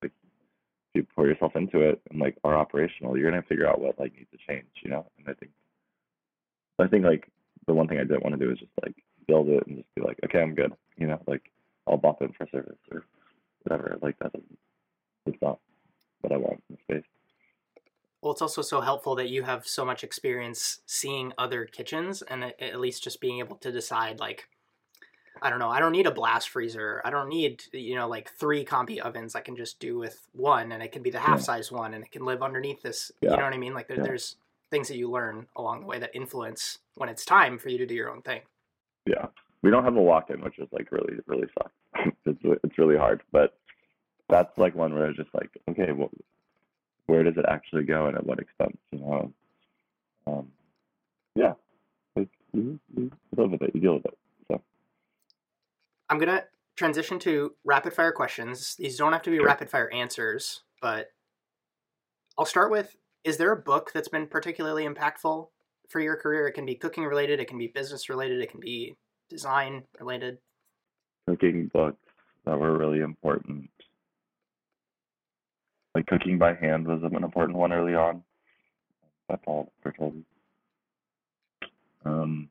[0.02, 3.80] Like if you pour yourself into it and like are operational, you're gonna figure out
[3.80, 5.06] what like needs to change, you know.
[5.18, 5.52] And I think
[6.78, 7.28] I think like
[7.66, 8.94] the one thing I didn't want to do is just like
[9.26, 11.42] build it and just be like, okay, I'm good, you know, like
[11.86, 13.04] I'll bop in for service or
[13.62, 13.98] whatever.
[14.00, 14.58] Like that doesn't,
[15.26, 15.58] it's not
[16.20, 17.04] what I want in space.
[18.26, 22.42] Well, it's also so helpful that you have so much experience seeing other kitchens and
[22.58, 24.48] at least just being able to decide like
[25.40, 25.68] I don't know.
[25.68, 27.00] I don't need a blast freezer.
[27.04, 29.36] I don't need you know like three combi ovens.
[29.36, 32.02] I can just do with one, and it can be the half size one, and
[32.02, 33.12] it can live underneath this.
[33.20, 33.30] Yeah.
[33.30, 33.74] You know what I mean?
[33.74, 34.02] Like there, Yeah.
[34.02, 34.34] there's
[34.72, 37.86] things that you learn along the way that influence when it's time for you to
[37.86, 38.40] do your own thing.
[39.06, 39.26] Yeah,
[39.62, 41.70] we don't have a walk-in, which is like really really sucks.
[42.26, 43.56] it's it's really hard, but
[44.28, 46.10] that's like one where it's just like, okay, well,
[47.06, 48.76] where does it actually go and at what expense?
[48.92, 49.32] You know,
[50.26, 50.48] um,
[51.34, 51.54] yeah,
[52.16, 54.18] like, you, you live with it, you deal with it.
[54.48, 54.60] So
[56.08, 56.44] I'm gonna
[56.76, 58.76] transition to rapid fire questions.
[58.76, 59.46] These don't have to be Sure.
[59.46, 61.08] rapid fire answers, but
[62.38, 65.48] I'll start with: Is there a book that's been particularly impactful
[65.88, 66.48] for your career?
[66.48, 68.96] It can be cooking related, it can be business related, it can be
[69.28, 70.38] design related.
[71.28, 71.98] cooking books
[72.44, 73.68] that were really important.
[75.96, 78.22] Like cooking by hand was an important one early on.
[79.28, 80.24] By Paul Bertolli.
[82.04, 82.50] Um,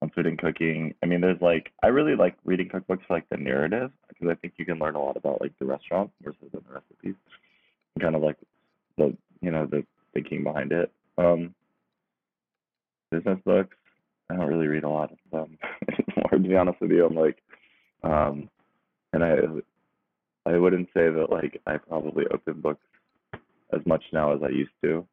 [0.00, 0.94] on food and cooking.
[1.02, 4.36] I mean, there's like I really like reading cookbooks for like the narrative because I
[4.36, 7.16] think you can learn a lot about like the restaurant versus the recipes,
[7.96, 8.36] and kind of like
[8.96, 10.92] the you know the thinking behind it.
[11.18, 11.52] Um,
[13.10, 13.76] business books.
[14.30, 15.58] I don't really read a lot of them.
[16.16, 17.38] More to be honest with you, I'm like,
[18.04, 18.48] um,
[19.12, 19.34] and I
[20.46, 22.86] I wouldn't say that like I probably open books
[23.72, 25.06] as much now as I used to,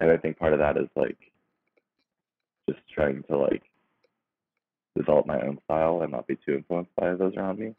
[0.00, 1.18] and I think part of that is like
[2.68, 3.62] just trying to like
[4.96, 7.74] develop my own style and not be too influenced by those around me.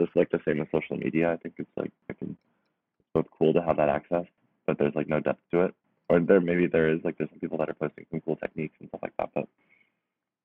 [0.00, 2.30] Just like the same with social media, I think it's like I can
[2.98, 4.24] it's both cool to have that access,
[4.66, 5.74] but there's like no depth to it.
[6.08, 8.74] Or there maybe there is like there's some people that are posting some cool techniques
[8.80, 9.30] and stuff like that.
[9.34, 9.48] But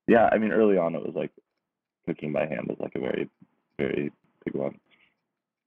[0.08, 1.32] yeah, I mean early on it was like
[2.06, 3.30] cooking by hand was like a very
[3.78, 4.12] very
[4.46, 4.80] big one.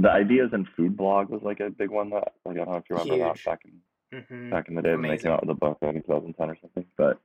[0.02, 2.76] The ideas in food blog was like a big one that like I don't know
[2.76, 3.44] if you remember Huge.
[3.44, 5.78] that back in hmm back in the day when they came out with a book
[5.80, 6.84] like in 2010 or something.
[6.98, 7.20] But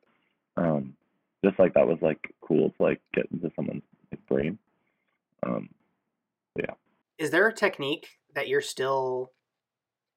[0.57, 0.93] um,
[1.43, 4.59] just like that was like cool to like get into someone's like, brain.
[5.43, 5.69] Um,
[6.55, 6.75] yeah.
[7.17, 9.32] Is there a technique that you're still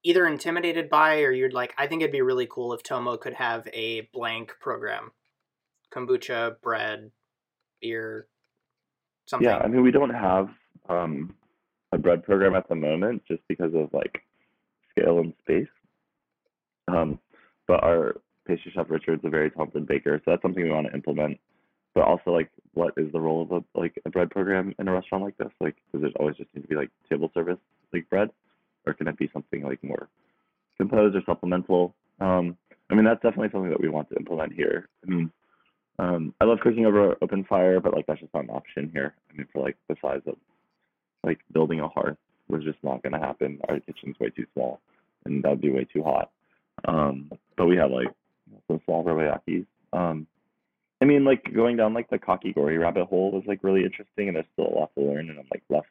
[0.03, 3.35] either intimidated by or you're like, I think it'd be really cool if Tomo could
[3.35, 5.13] have a blank program?
[5.95, 7.11] Kombucha, bread,
[7.81, 8.29] beer,
[9.25, 9.49] something.
[9.49, 10.51] yeah, I mean we don't have
[10.89, 11.35] um,
[11.93, 14.23] a bread program at the moment just because of like
[14.91, 15.69] scale and space.
[16.89, 17.19] Um,
[17.67, 18.17] but our
[18.47, 21.39] pastry chef Richard's a very talented baker, so that's something we want to implement.
[21.95, 24.93] But also, like, what is the role of a like a bread program in a
[24.93, 25.51] restaurant like this?
[25.61, 27.59] Like, does it always just need to be like table service
[27.93, 28.31] like bread,
[28.87, 30.09] or can it be something like more
[30.77, 31.95] composed or supplemental?
[32.21, 32.57] Um,
[32.91, 34.89] I mean, that's definitely something that we want to implement here.
[35.05, 35.33] I mean,
[35.99, 39.15] um, I love cooking over open fire, but like that's just not an option here.
[39.31, 40.37] I mean, for like the size of
[41.25, 42.17] like building a hearth
[42.49, 43.61] was just not going to happen.
[43.69, 44.81] Our kitchen's way too small,
[45.25, 46.31] and that'd be way too hot.
[46.87, 48.09] Um, but we have like
[48.67, 49.67] some small robayakis.
[49.93, 50.27] Um,
[51.01, 54.37] I mean, like going down like the kakigori rabbit hole was like really interesting, and
[54.37, 55.85] there's still a lot to learn, and I'm like less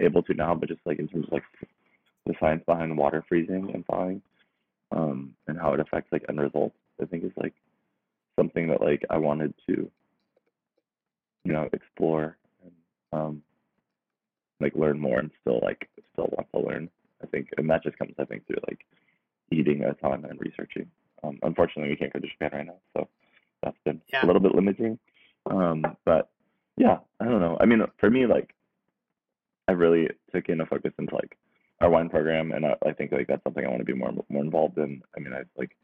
[0.00, 0.54] able to now.
[0.54, 1.44] But just like in terms of like
[2.26, 4.22] the science behind water freezing and thawing,
[4.92, 7.54] um, and how it affects like end results, I think is like
[8.38, 9.90] something that like I wanted to,
[11.44, 12.72] you know, explore and
[13.12, 13.42] um,
[14.60, 16.88] like learn more, and still like still want to learn.
[17.22, 18.84] I think, and that just comes I think through like
[19.50, 20.86] eating a ton and researching.
[21.22, 23.08] Um, unfortunately, we can't go to Japan right now, so
[23.62, 24.24] that's been Yeah.
[24.24, 24.98] a little bit limiting.
[25.46, 26.30] Um, but
[26.76, 27.58] yeah, I don't know.
[27.60, 28.54] I mean, for me, like,
[29.68, 31.36] I really took in a focus into like
[31.80, 34.12] our wine program, and I, I think like that's something I want to be more
[34.28, 35.02] more involved in.
[35.16, 35.76] I mean, I've like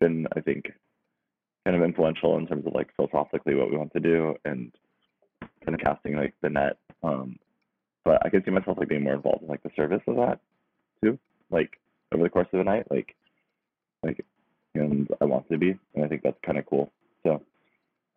[0.00, 0.72] been, I think,
[1.64, 4.72] kind of influential in terms of like philosophically what we want to do and
[5.64, 6.78] kind of casting like the net.
[7.02, 7.36] Um,
[8.04, 10.40] but I could see myself like being more involved in like the service of that
[11.02, 11.18] too,
[11.50, 11.78] like
[12.12, 13.14] over the course of the night, like
[14.02, 14.24] like
[14.74, 16.90] and I want to be, and I think that's kind of cool.
[17.24, 17.42] So,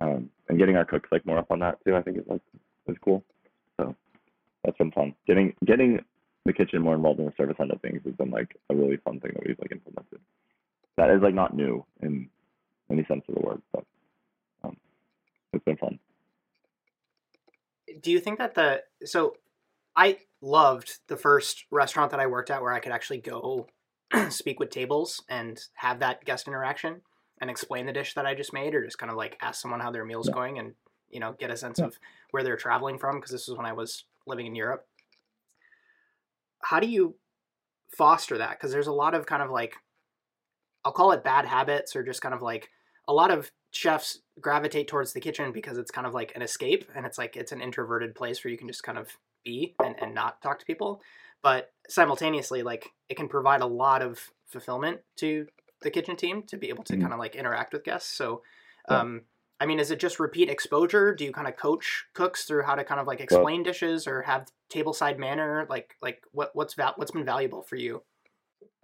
[0.01, 2.41] um, and getting our cooks like more up on that too, I think is like
[2.87, 3.23] is cool.
[3.77, 3.95] So
[4.63, 5.15] that's been fun.
[5.27, 5.99] Getting getting
[6.45, 8.97] the kitchen more involved in the service end of things has been like a really
[8.97, 10.19] fun thing that we've like implemented.
[10.97, 12.29] That is like not new in
[12.89, 13.83] any sense of the word, but
[14.63, 14.77] um,
[15.53, 15.99] it's been fun.
[18.01, 19.35] do you think that the so
[19.95, 23.67] i loved the first restaurant that i worked at where i could actually go
[24.29, 27.01] speak with tables and have that guest interaction
[27.41, 29.79] and explain the dish that i just made or just kind of like ask someone
[29.79, 30.33] how their meal's Yeah.
[30.35, 30.73] going and
[31.09, 31.85] you know get a sense Yeah.
[31.85, 31.97] of
[32.31, 34.85] where they're traveling from because this was when i was living in europe
[36.61, 37.15] how do you
[37.95, 39.75] foster that because there's a lot of kind of like
[40.83, 42.69] i'll call it bad habits or just kind of like
[43.07, 46.89] a lot of chefs gravitate towards the kitchen because it's kind of like an escape
[46.95, 49.09] and it's like it's an introverted place where you can just kind of
[49.45, 51.01] be and, and not talk to people
[51.41, 55.47] but simultaneously like it can provide a lot of fulfillment to
[55.81, 57.01] the kitchen team to be able to Mhm.
[57.01, 58.41] kind of like interact with guests so
[58.89, 58.99] Yeah.
[58.99, 59.21] um
[59.57, 61.15] I mean, is it just repeat exposure?
[61.15, 64.21] Do you kind of coach cooks through how to kind of like explain dishes or
[64.23, 65.65] have tableside manner?
[65.69, 68.03] Like, like what what's val- what's been valuable for you?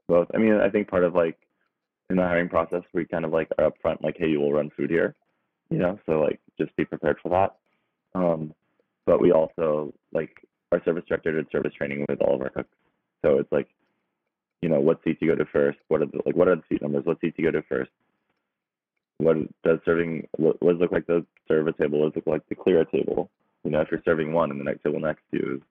[0.07, 0.29] Both.
[0.33, 1.37] I mean, I think part of like
[2.09, 4.69] in the hiring process, we kind of like are upfront, like, hey, you will run
[4.69, 5.13] food here,
[5.69, 7.57] you know, so like just be prepared for that.
[8.17, 8.53] Um,
[9.05, 10.41] but we also like
[10.71, 12.69] our service director did service training with all of our cooks,
[13.21, 13.67] so it's like,
[14.61, 16.63] you know, what seats you go to first, what are the like, what are the
[16.69, 17.91] seat numbers, what seats you go to first,
[19.17, 22.47] what does serving what, does look like the serve a table, what does look like
[22.49, 23.29] the clear a table,
[23.63, 25.61] you know, if you're serving one and the next table next to you is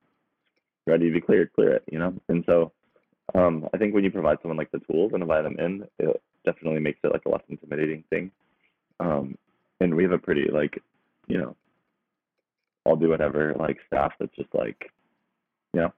[0.86, 2.72] ready to be cleared, clear it, you know, and so.
[3.32, 6.20] Um, I think when you provide someone like the tools and invite them in, it
[6.44, 8.32] definitely makes it like a less intimidating thing.
[8.98, 9.38] Um,
[9.80, 10.82] and we have a pretty like,
[11.28, 11.56] you know,
[12.86, 14.90] I'll do whatever like staff that's just like,
[15.74, 15.92] you know,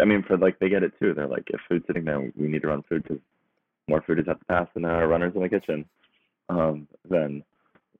[0.00, 1.14] I mean for like they get it too.
[1.14, 3.22] They're like, if food's sitting there, we need to run food because
[3.88, 5.84] more food is at the pass than our runners in the kitchen.
[6.48, 7.42] Um, then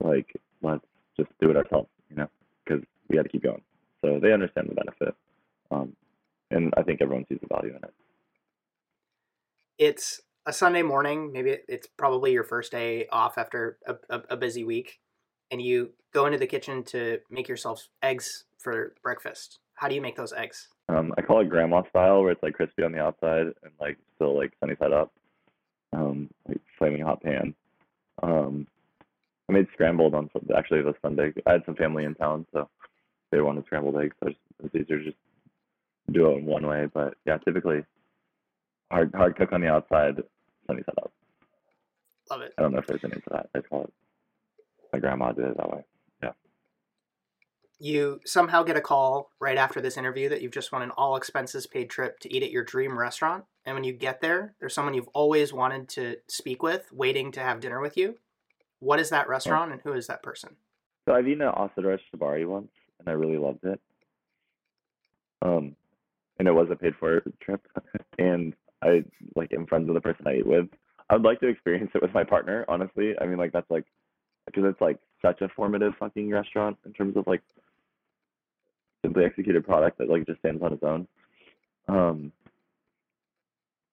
[0.00, 0.84] like let's
[1.16, 2.28] just do it ourselves, you know,
[2.64, 3.62] because we got to keep going.
[4.04, 5.14] So they understand the benefit,
[5.70, 5.94] um,
[6.50, 7.94] and I think everyone sees the value in it.
[9.78, 11.32] It's a Sunday morning.
[11.32, 15.00] Maybe it's probably your first day off after a, a, a busy week,
[15.52, 19.60] and you go into the kitchen to make yourself eggs for breakfast.
[19.74, 20.68] How do you make those eggs?
[20.88, 23.98] Um, I call it grandma style, where it's like crispy on the outside and like
[24.16, 25.12] still like sunny side up,
[25.92, 27.54] um, like flaming hot pan.
[28.22, 28.66] Um,
[29.48, 31.32] I made scrambled on actually this Sunday.
[31.46, 32.68] I had some family in town, so
[33.30, 34.16] they wanted scrambled eggs.
[34.22, 34.32] So
[34.64, 35.16] it's easier to just
[36.10, 36.88] do it in one way.
[36.92, 37.84] But yeah, typically
[38.90, 40.22] hard hard cook on the outside,
[40.66, 41.12] sunny side up.
[42.30, 42.54] Love it.
[42.56, 43.50] I don't know if there's a name for that.
[43.54, 43.92] I call it.
[44.92, 45.84] My grandma did it that way.
[46.22, 46.32] Yeah.
[47.78, 51.16] You somehow get a call right after this interview that you've just won an all
[51.16, 53.44] expenses paid trip to eat at your dream restaurant.
[53.64, 57.40] And when you get there, there's someone you've always wanted to speak with, waiting to
[57.40, 58.18] have dinner with you.
[58.80, 60.56] What is that restaurant and who is that person?
[61.06, 63.80] So I've eaten at Asador Etxebarri once, and I really loved it.
[65.40, 65.76] Um,
[66.38, 67.66] and it was a paid for trip,
[68.18, 69.04] and I
[69.36, 70.66] like am friends with the person I ate with.
[71.10, 73.14] I would like to experience it with my partner, honestly.
[73.20, 73.84] I mean, like that's like
[74.46, 77.42] because it's like such a formative fucking restaurant in terms of like
[79.04, 81.06] simply executed product that like just stands on its own.
[81.88, 82.32] Um,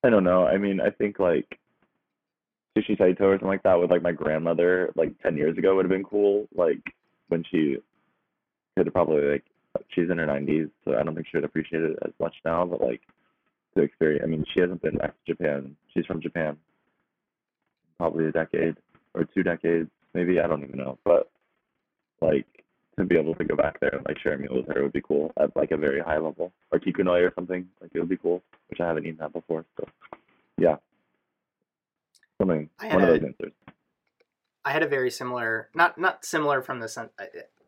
[0.04, 0.46] I don't know.
[0.46, 1.60] I mean, I think like
[2.78, 5.86] sushi saito or something like that with like my grandmother like ten years ago would
[5.86, 6.48] have been cool.
[6.56, 6.82] Like
[7.28, 7.78] when she
[8.78, 9.44] could have probably like
[9.90, 12.66] she's in her nineties, so I don't think she would appreciate it as much now.
[12.66, 13.02] But like
[13.76, 15.76] to experience, I mean, she hasn't been back to Japan.
[15.94, 16.58] She's from Japan,
[17.98, 18.78] probably a decade
[19.14, 20.40] or two decades, maybe.
[20.40, 20.98] I don't even know.
[21.04, 21.30] But
[22.22, 22.46] like
[22.98, 24.94] to be able to go back there and like share a meal with her would
[24.94, 27.68] be cool at like a very high level, or kikunoi or something.
[27.82, 29.66] Like it would be cool, which I haven't eaten that before.
[29.78, 29.88] So
[30.58, 30.78] yeah,
[32.38, 33.54] something I one of a- those answers.
[34.66, 37.12] I had a very similar, not not similar from the sense.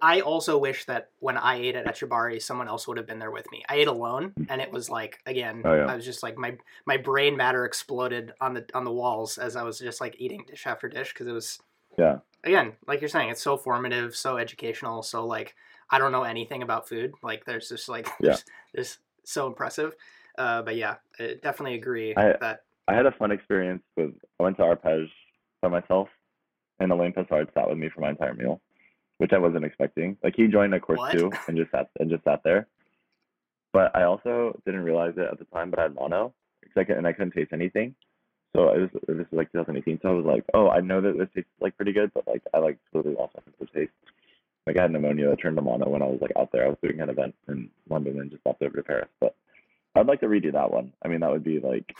[0.02, 3.32] I also wish that when I ate at Etxebarri, someone else would have been there
[3.32, 3.64] with me.
[3.70, 4.48] I ate alone, mm.
[4.50, 5.86] and it was like again, Oh, yeah.
[5.86, 9.56] I was just like my my brain matter exploded on the on the walls as
[9.56, 11.60] I was just like eating dish after dish because it was
[11.98, 15.56] Yeah, again, like you're saying, it's so formative, so educational, so like
[15.90, 17.14] I don't know anything about food.
[17.22, 18.38] Like there's just like Yeah.
[18.74, 19.96] there's, so impressive.
[20.38, 24.12] Uh, but yeah, I definitely agree I- that I had a fun experience with.
[24.40, 25.10] I went to Arpege
[25.62, 26.10] by myself,
[26.80, 28.60] and Alain Passard sat with me for my entire meal,
[29.20, 30.18] which I wasn't expecting.
[30.24, 31.12] Like he joined a course What?
[31.12, 32.68] too, and just sat and just sat there.
[33.74, 36.34] But I also didn't realize it at the time, but I had mono,
[36.76, 37.96] I could, and I couldn't taste anything.
[38.56, 40.00] So it was this is like 2018.
[40.02, 42.44] So I was like, oh, I know that this tastes like pretty good, but like
[42.54, 43.92] I like totally lost my sense of taste.
[44.68, 46.66] Like I had pneumonia that turned to mono when I was like out there.
[46.66, 49.10] I was doing an event in London and just left over to Paris.
[49.20, 49.36] But
[49.96, 50.94] I'd like to redo that one.
[51.04, 51.96] I mean, that would be like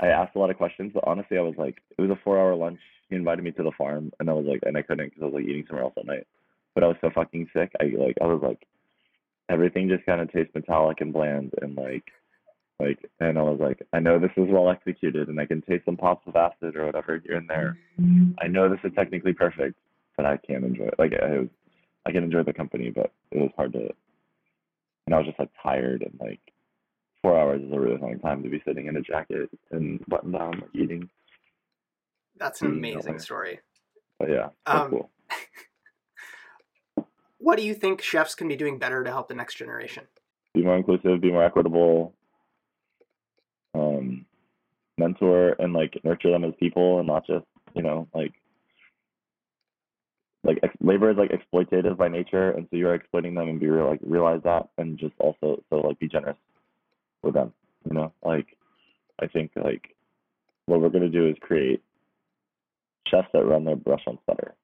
[0.00, 2.54] I asked a lot of questions, but honestly, I was like, it was a four-hour
[2.54, 2.80] lunch.
[3.08, 5.26] He invited me to the farm, and I was like, and I couldn't because I
[5.26, 6.26] was like eating somewhere else at night.
[6.74, 7.72] But I was so fucking sick.
[7.80, 8.66] I like, I was like,
[9.48, 12.04] everything just kind of tastes metallic and bland, and like,
[12.80, 15.84] like, and I was like, I know this is well executed, and I can taste
[15.84, 17.78] some pops of acid or whatever here and there.
[18.40, 19.78] I know this is technically perfect,
[20.16, 20.94] but I can't enjoy it.
[20.98, 21.48] Like, I was,
[22.06, 23.88] I can enjoy the company, but it was hard to.
[25.06, 26.40] And I was just like tired and like
[27.22, 30.32] four hours is a really long time to be sitting in a jacket and button
[30.32, 31.08] down like eating.
[32.36, 33.18] that's an Mm, amazing okay.
[33.18, 33.60] story.
[34.18, 35.10] But yeah, Um, cool.
[37.38, 40.04] What do you think chefs can be doing better to help the next generation?
[40.54, 42.15] Be more inclusive, be more equitable,
[43.76, 44.26] um,
[44.98, 48.32] mentor and like nurture them as people and not just, you know, like
[50.44, 53.66] like ex- labor is like exploitative by nature and so you're exploiting them and be
[53.66, 56.36] real like realize that and just also so like be generous
[57.24, 57.52] with them
[57.84, 58.46] you know like
[59.20, 59.96] i think like
[60.66, 61.82] what we're going to do is create
[63.08, 64.54] chefs that run their restaurants better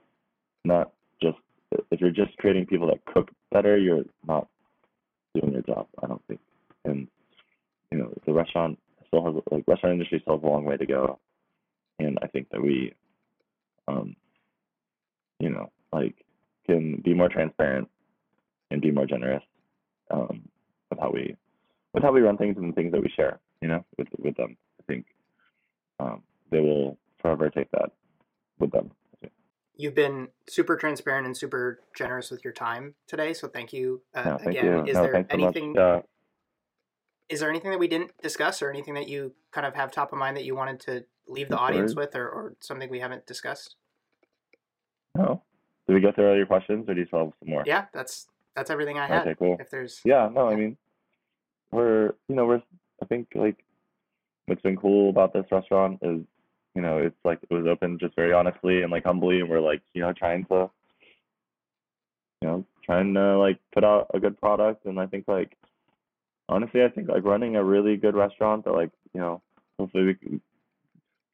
[0.64, 1.38] not just
[1.90, 4.48] if you're just creating people that cook better, you're not
[5.34, 5.86] doing your job.
[6.02, 6.40] I don't think.
[6.84, 7.08] And
[7.90, 8.78] you know, the restaurant
[9.12, 11.18] still has like restaurant industry still has a long way to go,
[11.98, 12.94] and I think that we,
[13.88, 14.16] um,
[15.38, 16.14] you know, like
[16.66, 17.88] can be more transparent
[18.70, 19.42] and be more generous
[20.10, 20.48] um,
[20.90, 21.36] with how we
[21.92, 23.38] with how we run things and the things that we share.
[23.60, 24.56] You know, with with them.
[24.80, 25.06] I think
[26.00, 27.90] um, they will forever take that
[28.58, 28.90] with them.
[29.76, 34.22] You've been super transparent and super generous with your time today, so thank you uh,
[34.22, 34.64] No, thank again.
[34.64, 34.84] you.
[34.84, 35.56] Is no, there thanks so much.
[35.56, 35.78] anything?
[35.78, 36.02] Uh,
[37.32, 40.12] Is there anything that we didn't discuss, or anything that you kind of have top
[40.12, 43.26] of mind that you wanted to leave the audience with, or, or something we haven't
[43.26, 43.76] discussed?
[45.16, 45.42] no.
[45.86, 47.64] Did we go through all your questions, or do you still have some more?
[47.66, 49.22] Yeah, that's that's everything I had.
[49.22, 49.56] Okay, cool.
[49.58, 50.76] If there's Yeah, no, I mean,
[51.70, 52.62] we're, you know, we're,
[53.02, 53.64] I think, like,
[54.46, 56.20] what's been cool about this restaurant is,
[56.74, 59.60] you know, it's like, it was open just very honestly and, like, humbly, and we're,
[59.60, 60.70] like, you know, trying to,
[62.42, 65.56] you know, trying to, like, put out a good product, and I think, like,
[66.48, 69.42] honestly, I think, like, running a really good restaurant that, like, you know,
[69.78, 70.40] hopefully we can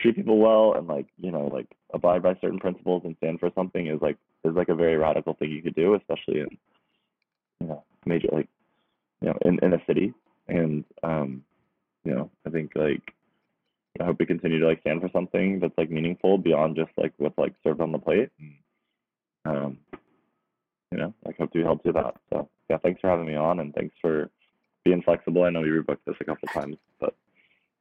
[0.00, 3.50] treat people well and, like, you know, like, abide by certain principles and stand for
[3.54, 6.48] something is, like, is, like, a very radical thing you could do, especially in,
[7.60, 8.48] you know, major, like,
[9.20, 10.14] you know, in, in a city.
[10.48, 11.44] And, um,
[12.04, 13.02] you know, I think like,
[14.00, 17.12] I hope we continue to like stand for something that's like meaningful beyond just like
[17.18, 18.30] what's like served on the plate.
[18.38, 18.54] And,
[19.44, 19.78] um,
[20.90, 22.14] you know, like hope to help do that.
[22.30, 24.30] So yeah, thanks for having me on and thanks for
[24.88, 25.44] being flexible.
[25.44, 27.14] I know we rebooked this a couple times, but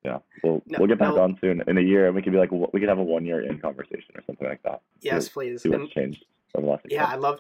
[0.04, 1.22] yeah, we'll No- we'll get back no.
[1.22, 3.26] on soon in a year and we could be like we could have a one
[3.26, 4.82] year in conversation or something like that.
[5.02, 5.62] yes, please.
[5.62, 7.40] See what's changed over the last yeah, I love,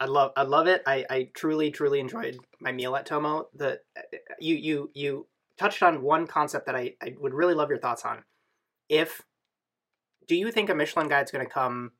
[0.00, 0.82] I love, I love it.
[0.86, 3.48] I, I truly, truly enjoyed my meal at Tomo.
[3.54, 3.80] The
[4.38, 5.26] you, you, you
[5.58, 8.24] touched on one concept that I, I would really love your thoughts on.
[8.88, 9.22] If
[10.28, 11.92] do you think a Michelin guide's going to come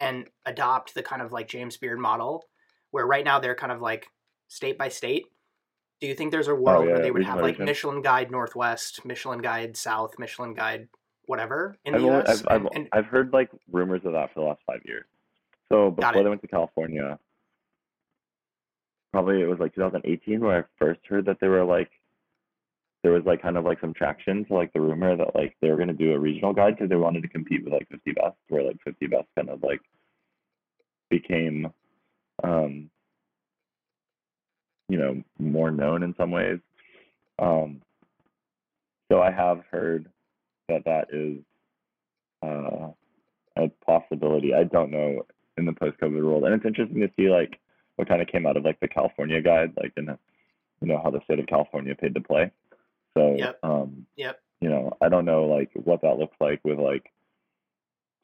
[0.00, 2.44] and adopt the kind of like James Beard model,
[2.90, 4.06] where right now they're kind of like
[4.48, 5.26] state by state?
[6.00, 7.58] Do you think there's a world yeah, where they would have like.
[7.58, 10.88] Michelin Guide Northwest, Michelin Guide South, Michelin Guide
[11.26, 12.28] whatever in I've, the only, US?
[12.28, 15.04] I've, I've, And- and- I've heard like rumors of that for the last five years.
[15.70, 17.18] So before they went to California,
[19.12, 21.90] probably it was like 2018 where I first heard that they were like,
[23.02, 25.70] there was like kind of like some traction to like the rumor that like they
[25.70, 28.12] were going to do a regional guide because they wanted to compete with like 50
[28.12, 29.80] Best, where like 50 Best kind of like
[31.10, 31.72] became,
[32.42, 32.90] um,
[34.88, 36.58] you know, more known in some ways.
[37.38, 37.82] Um,
[39.10, 40.08] so I have heard
[40.68, 41.38] that that is
[42.42, 42.88] uh,
[43.56, 44.54] a possibility.
[44.54, 45.22] I don't know
[45.56, 47.58] in the post-COVID world, and it's interesting to see like
[47.96, 50.06] what kind of came out of like the California guide, like in
[50.80, 52.50] you know how the state of California paid to play.
[53.16, 53.58] So Yep.
[53.62, 54.40] um, Yep.
[54.60, 57.10] you know, I don't know like what that looks like with like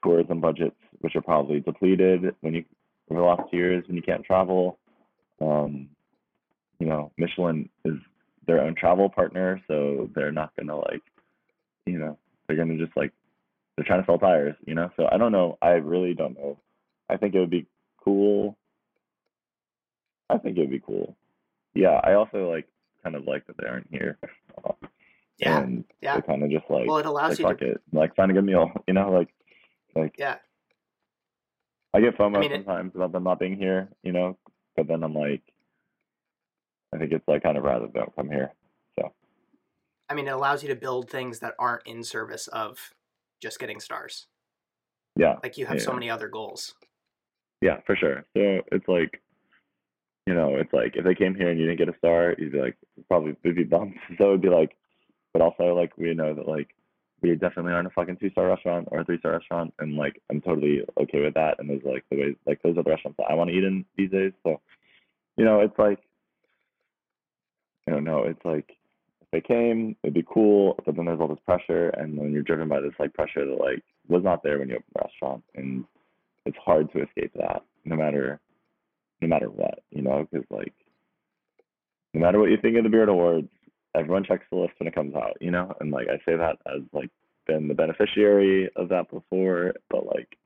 [0.05, 2.65] tourism budgets, which are probably depleted when you
[3.11, 4.79] over the last two years when you can't travel.
[5.41, 5.89] Um,
[6.79, 7.95] you know, Michelin is
[8.47, 11.03] their own travel partner, so they're not gonna like,
[11.87, 13.13] you know, they're gonna just like
[13.77, 14.91] they're trying to sell tires, you know.
[14.97, 15.59] So I don't know.
[15.63, 16.59] I really don't know.
[17.09, 17.67] I think it would be
[18.03, 18.57] cool.
[20.31, 21.17] I think it would be cool.
[21.75, 22.67] Yeah, I also like
[23.03, 24.19] kind of like that they aren't here.
[25.39, 26.17] yeah, and yeah.
[26.17, 28.31] they kind of just like Well, it allows like you fuck to it, like find
[28.31, 29.29] a good meal, you know, like
[29.95, 30.37] like yeah.
[31.93, 34.37] I get FOMO I mean, it- sometimes about them not being here, you know,
[34.77, 35.43] but then I'm like,
[36.95, 38.53] I think it's like kind of rather don't come here.
[38.99, 39.13] So
[40.09, 42.95] I mean, it allows you to build things that aren't in service of
[43.41, 44.27] just getting stars.
[45.17, 46.75] yeah, Like you have so many other goals.
[47.61, 48.25] yeah, for sure.
[48.37, 49.21] So it's like,
[50.27, 52.53] you know, it's like if they came here and you didn't get a star, you'd
[52.53, 52.77] be like
[53.09, 53.97] probably would be bummed.
[54.19, 54.77] So it'd be like,
[55.33, 56.69] but also like we know that like
[57.21, 60.21] we definitely aren't a fucking two star restaurant or a three star restaurant, and like
[60.31, 61.57] I'm totally okay with that.
[61.59, 63.65] And there's like the ways like those are the restaurants that I want to eat
[63.65, 64.33] in these days.
[64.45, 64.61] So,
[65.37, 65.99] you know, it's like,
[67.87, 68.71] I don't know, it's like
[69.21, 72.43] if they came, it'd be cool, but then there's all this pressure, and then you're
[72.43, 75.45] driven by this like pressure that like was not there when you opened the restaurant,
[75.55, 75.85] and
[76.47, 78.41] it's hard to escape that, no matter,
[79.21, 80.73] no matter what, you know, because like,
[82.13, 83.49] no matter what you think of the Beard Awards,
[83.95, 86.59] everyone checks the list when it comes out, you know, and like I say that
[86.67, 87.11] as like
[87.47, 90.37] been the beneficiary of that before, but like,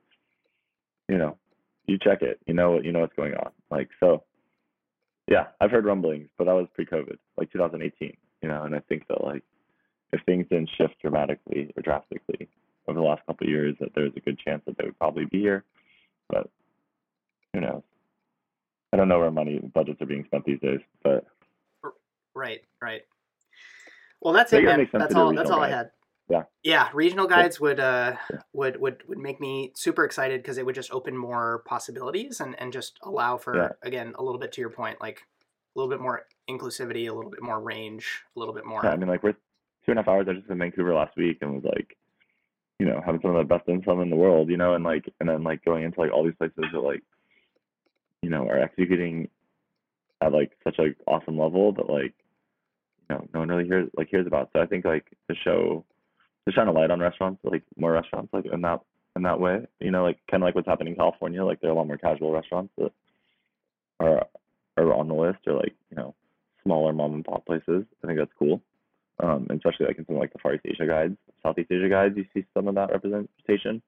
[1.07, 1.37] you know,
[1.85, 4.23] you check it, you know, you know what's going on, like so.
[5.29, 9.07] Yeah, I've heard rumblings, but that was pre-COVID, like 2018, you know, and I think
[9.09, 9.43] that like
[10.11, 12.49] if things didn't shift dramatically or drastically
[12.87, 15.25] over the last couple of years, that there's a good chance that they would probably
[15.25, 15.63] be here,
[16.29, 16.49] but
[17.53, 17.83] who knows?
[18.91, 21.25] I don't know where money budgets are being spent these days, but
[22.33, 23.01] Right, right.
[24.21, 24.87] Well, that's it, man.
[24.93, 25.33] That's all.
[25.33, 25.91] That's all I had.
[26.29, 26.43] Yeah.
[26.63, 28.39] Yeah, regional guides would uh Yeah.
[28.53, 32.59] would would would make me super excited because it would just open more possibilities and
[32.59, 33.69] and just allow for Yeah.
[33.81, 35.25] again a little bit to your point like
[35.75, 38.81] a little bit more inclusivity, a little bit more range, a little bit more.
[38.83, 40.25] Yeah, I mean, like we're two and a half hours.
[40.27, 41.95] I was just in Vancouver last week and was like,
[42.79, 45.05] you know, having some of the best sum in the world, you know, and like,
[45.19, 47.03] and then like going into like all these places that like,
[48.21, 49.29] you know, are executing
[50.21, 52.13] at like such a awesome level that like,
[53.09, 54.49] you know, no one really hears like hears about.
[54.53, 55.85] So I think like the show,
[56.49, 58.81] to shine a light on restaurants, like more restaurants, like in that
[59.15, 61.43] in that way, you know, like kind of like what's happening in California.
[61.43, 62.91] Like there are a lot more casual restaurants that
[63.99, 64.25] are
[64.77, 66.15] are on the list, or like you know,
[66.63, 67.85] smaller mom and pop places.
[68.03, 68.61] I think that's cool.
[69.21, 72.15] Um, and especially like in some like the Far East Asia guides, Southeast Asia guides,
[72.15, 73.81] you see some of that representation.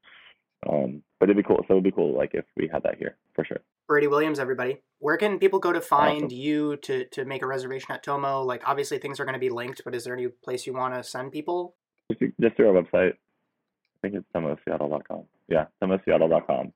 [0.69, 1.63] Um, but it'd be cool.
[1.67, 3.59] So it'd be cool like if we had that here for sure.
[3.87, 4.77] Brady Williams, everybody.
[4.99, 6.37] Where can people go to find Awesome.
[6.37, 8.41] you to to make a reservation at Tomo?
[8.43, 10.93] Like obviously things are going to be linked, but is there any place you want
[10.93, 11.75] to send people?
[12.19, 13.13] Just, just through our website.
[13.13, 15.23] I think it's tomoseattle.com.
[15.47, 16.73] Yeah, tomoseattle.com.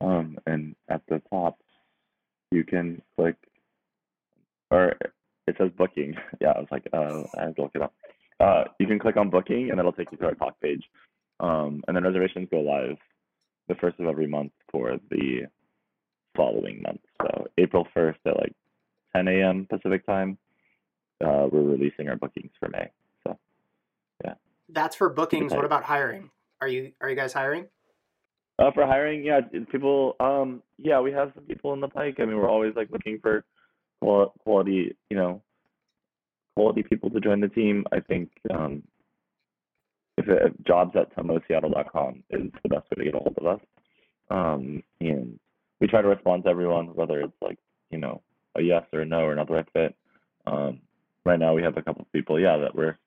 [0.00, 1.58] Um, and at the top,
[2.50, 3.36] you can click,
[4.70, 4.94] or
[5.46, 6.14] it says booking.
[6.40, 7.94] Yeah, I was like, uh, I have to look it up.
[8.40, 10.82] Uh, you can click on booking, and it'll take you to our Tock page.
[11.40, 12.96] Um, and then reservations go live
[13.68, 15.46] the first of every month for the
[16.36, 17.00] following month.
[17.22, 18.52] So April 1st at like
[19.16, 19.66] 10 a.m.
[19.70, 20.36] Pacific time,
[21.24, 22.90] uh, we're releasing our bookings for May.
[23.24, 23.38] So
[24.68, 25.52] That's for bookings.
[25.52, 26.30] What about hiring?
[26.60, 27.66] Are you are you guys hiring?
[28.58, 30.14] Uh, for hiring, yeah, people.
[30.20, 32.16] Um, yeah, we have some people in the pike.
[32.20, 33.44] I mean, we're always like looking for
[34.00, 35.42] quality, you know,
[36.54, 37.84] quality people to join the team.
[37.92, 38.84] I think um,
[40.16, 43.60] if, if jobs at tomoseattle.com is the best way to get a hold of us.
[44.30, 45.38] Um, and
[45.80, 47.58] we try to respond to everyone, whether it's like
[47.90, 48.22] you know
[48.56, 49.96] a yes or a no or not the right fit.
[50.46, 50.80] Um,
[51.24, 52.98] right now, we have a couple of people, yeah, that we're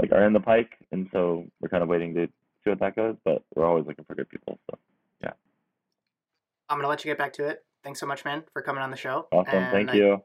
[0.00, 2.26] like are in the pike, and so we're kind of waiting to
[2.64, 3.16] see what that goes.
[3.24, 4.58] But we're always looking for good people.
[4.70, 4.78] So
[5.22, 5.32] yeah.
[6.68, 7.64] I'm gonna let you get back to it.
[7.84, 9.26] Thanks so much, man, for coming on the show.
[9.32, 10.22] awesome, And thank I- you.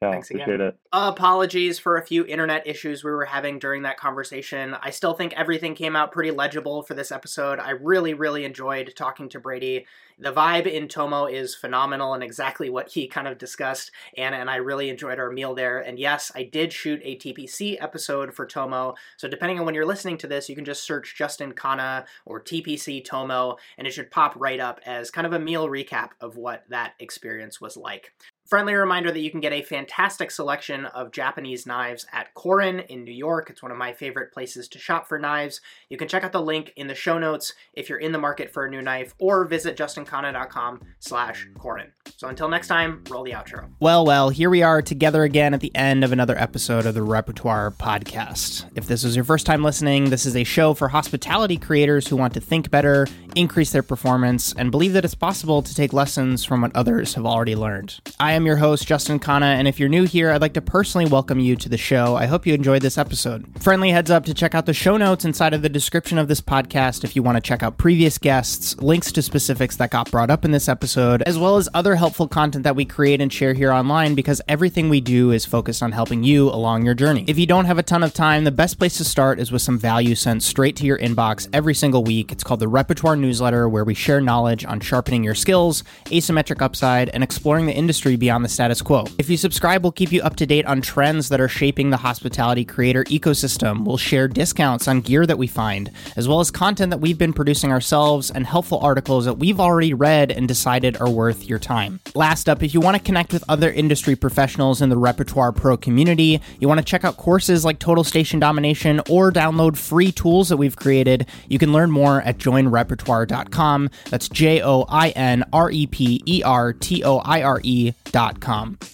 [0.00, 0.60] Yeah, Thanks again.
[0.60, 0.76] it.
[0.92, 4.76] Apologies for a few internet issues we were having during that conversation.
[4.80, 7.58] I still think everything came out pretty legible for this episode.
[7.58, 9.86] I really, really enjoyed talking to Brady.
[10.16, 13.90] The vibe in Tomo is phenomenal and exactly what he kind of discussed.
[14.16, 15.80] And, and I really enjoyed our meal there.
[15.80, 18.94] And yes, I did shoot a TPC episode for Tomo.
[19.16, 22.40] So depending on when you're listening to this, you can just search Justin Khanna or
[22.40, 26.36] TPC Tomo, and it should pop right up as kind of a meal recap of
[26.36, 28.12] what that experience was like.
[28.48, 33.04] Friendly reminder that you can get a fantastic selection of Japanese knives at Korin in
[33.04, 33.50] New York.
[33.50, 35.60] It's one of my favorite places to shop for knives.
[35.90, 38.50] You can check out the link in the show notes if you're in the market
[38.50, 41.90] for a new knife, or visit justinkhanna.com slash Korin.
[42.16, 43.68] So until next time, roll the outro.
[43.80, 47.02] Well, well, here we are together again at the end of another episode of the
[47.02, 48.64] Repertoire Podcast.
[48.74, 52.16] If this is your first time listening, this is a show for hospitality creators who
[52.16, 53.06] want to think better,
[53.36, 57.26] increase their performance, and believe that it's possible to take lessons from what others have
[57.26, 58.00] already learned.
[58.18, 61.10] I am your host, Justin Khanna, and if you're new here, I'd like to personally
[61.10, 62.14] welcome you to the show.
[62.14, 63.44] I hope you enjoyed this episode.
[63.60, 66.40] Friendly heads up to check out the show notes inside of the description of this
[66.40, 70.30] podcast if you want to check out previous guests, links to specifics that got brought
[70.30, 73.54] up in this episode, as well as other helpful content that we create and share
[73.54, 77.24] here online because everything we do is focused on helping you along your journey.
[77.26, 79.62] If you don't have a ton of time, the best place to start is with
[79.62, 82.30] some value sent straight to your inbox every single week.
[82.30, 87.08] It's called the Repertoire Newsletter, where we share knowledge on sharpening your skills, asymmetric upside,
[87.08, 89.04] and exploring the industry beyond the status quo.
[89.18, 91.96] If you subscribe, we'll keep you up to date on trends that are shaping the
[91.96, 93.84] hospitality creator ecosystem.
[93.84, 97.32] We'll share discounts on gear that we find, as well as content that we've been
[97.32, 102.00] producing ourselves and helpful articles that we've already read and decided are worth your time.
[102.14, 105.76] Last up, if you want to connect with other industry professionals in the Repertoire Pro
[105.76, 110.48] community, you want to check out courses like Total Station Domination or download free tools
[110.48, 113.90] that we've created, you can learn more at joinrepertoire.com.
[114.10, 118.17] That's J O I N R E P E R T O I R E.com.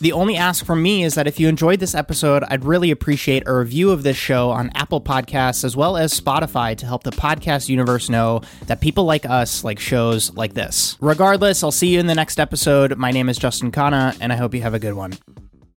[0.01, 3.45] The only ask from me is that if you enjoyed this episode, I'd really appreciate
[3.47, 7.11] a review of this show on Apple Podcasts as well as Spotify to help the
[7.11, 10.99] podcast universe know that people like us like shows like this.
[11.01, 12.99] Regardless, I'll see you in the next episode.
[12.99, 15.15] My name is Justin Khanna, and I hope you have a good one.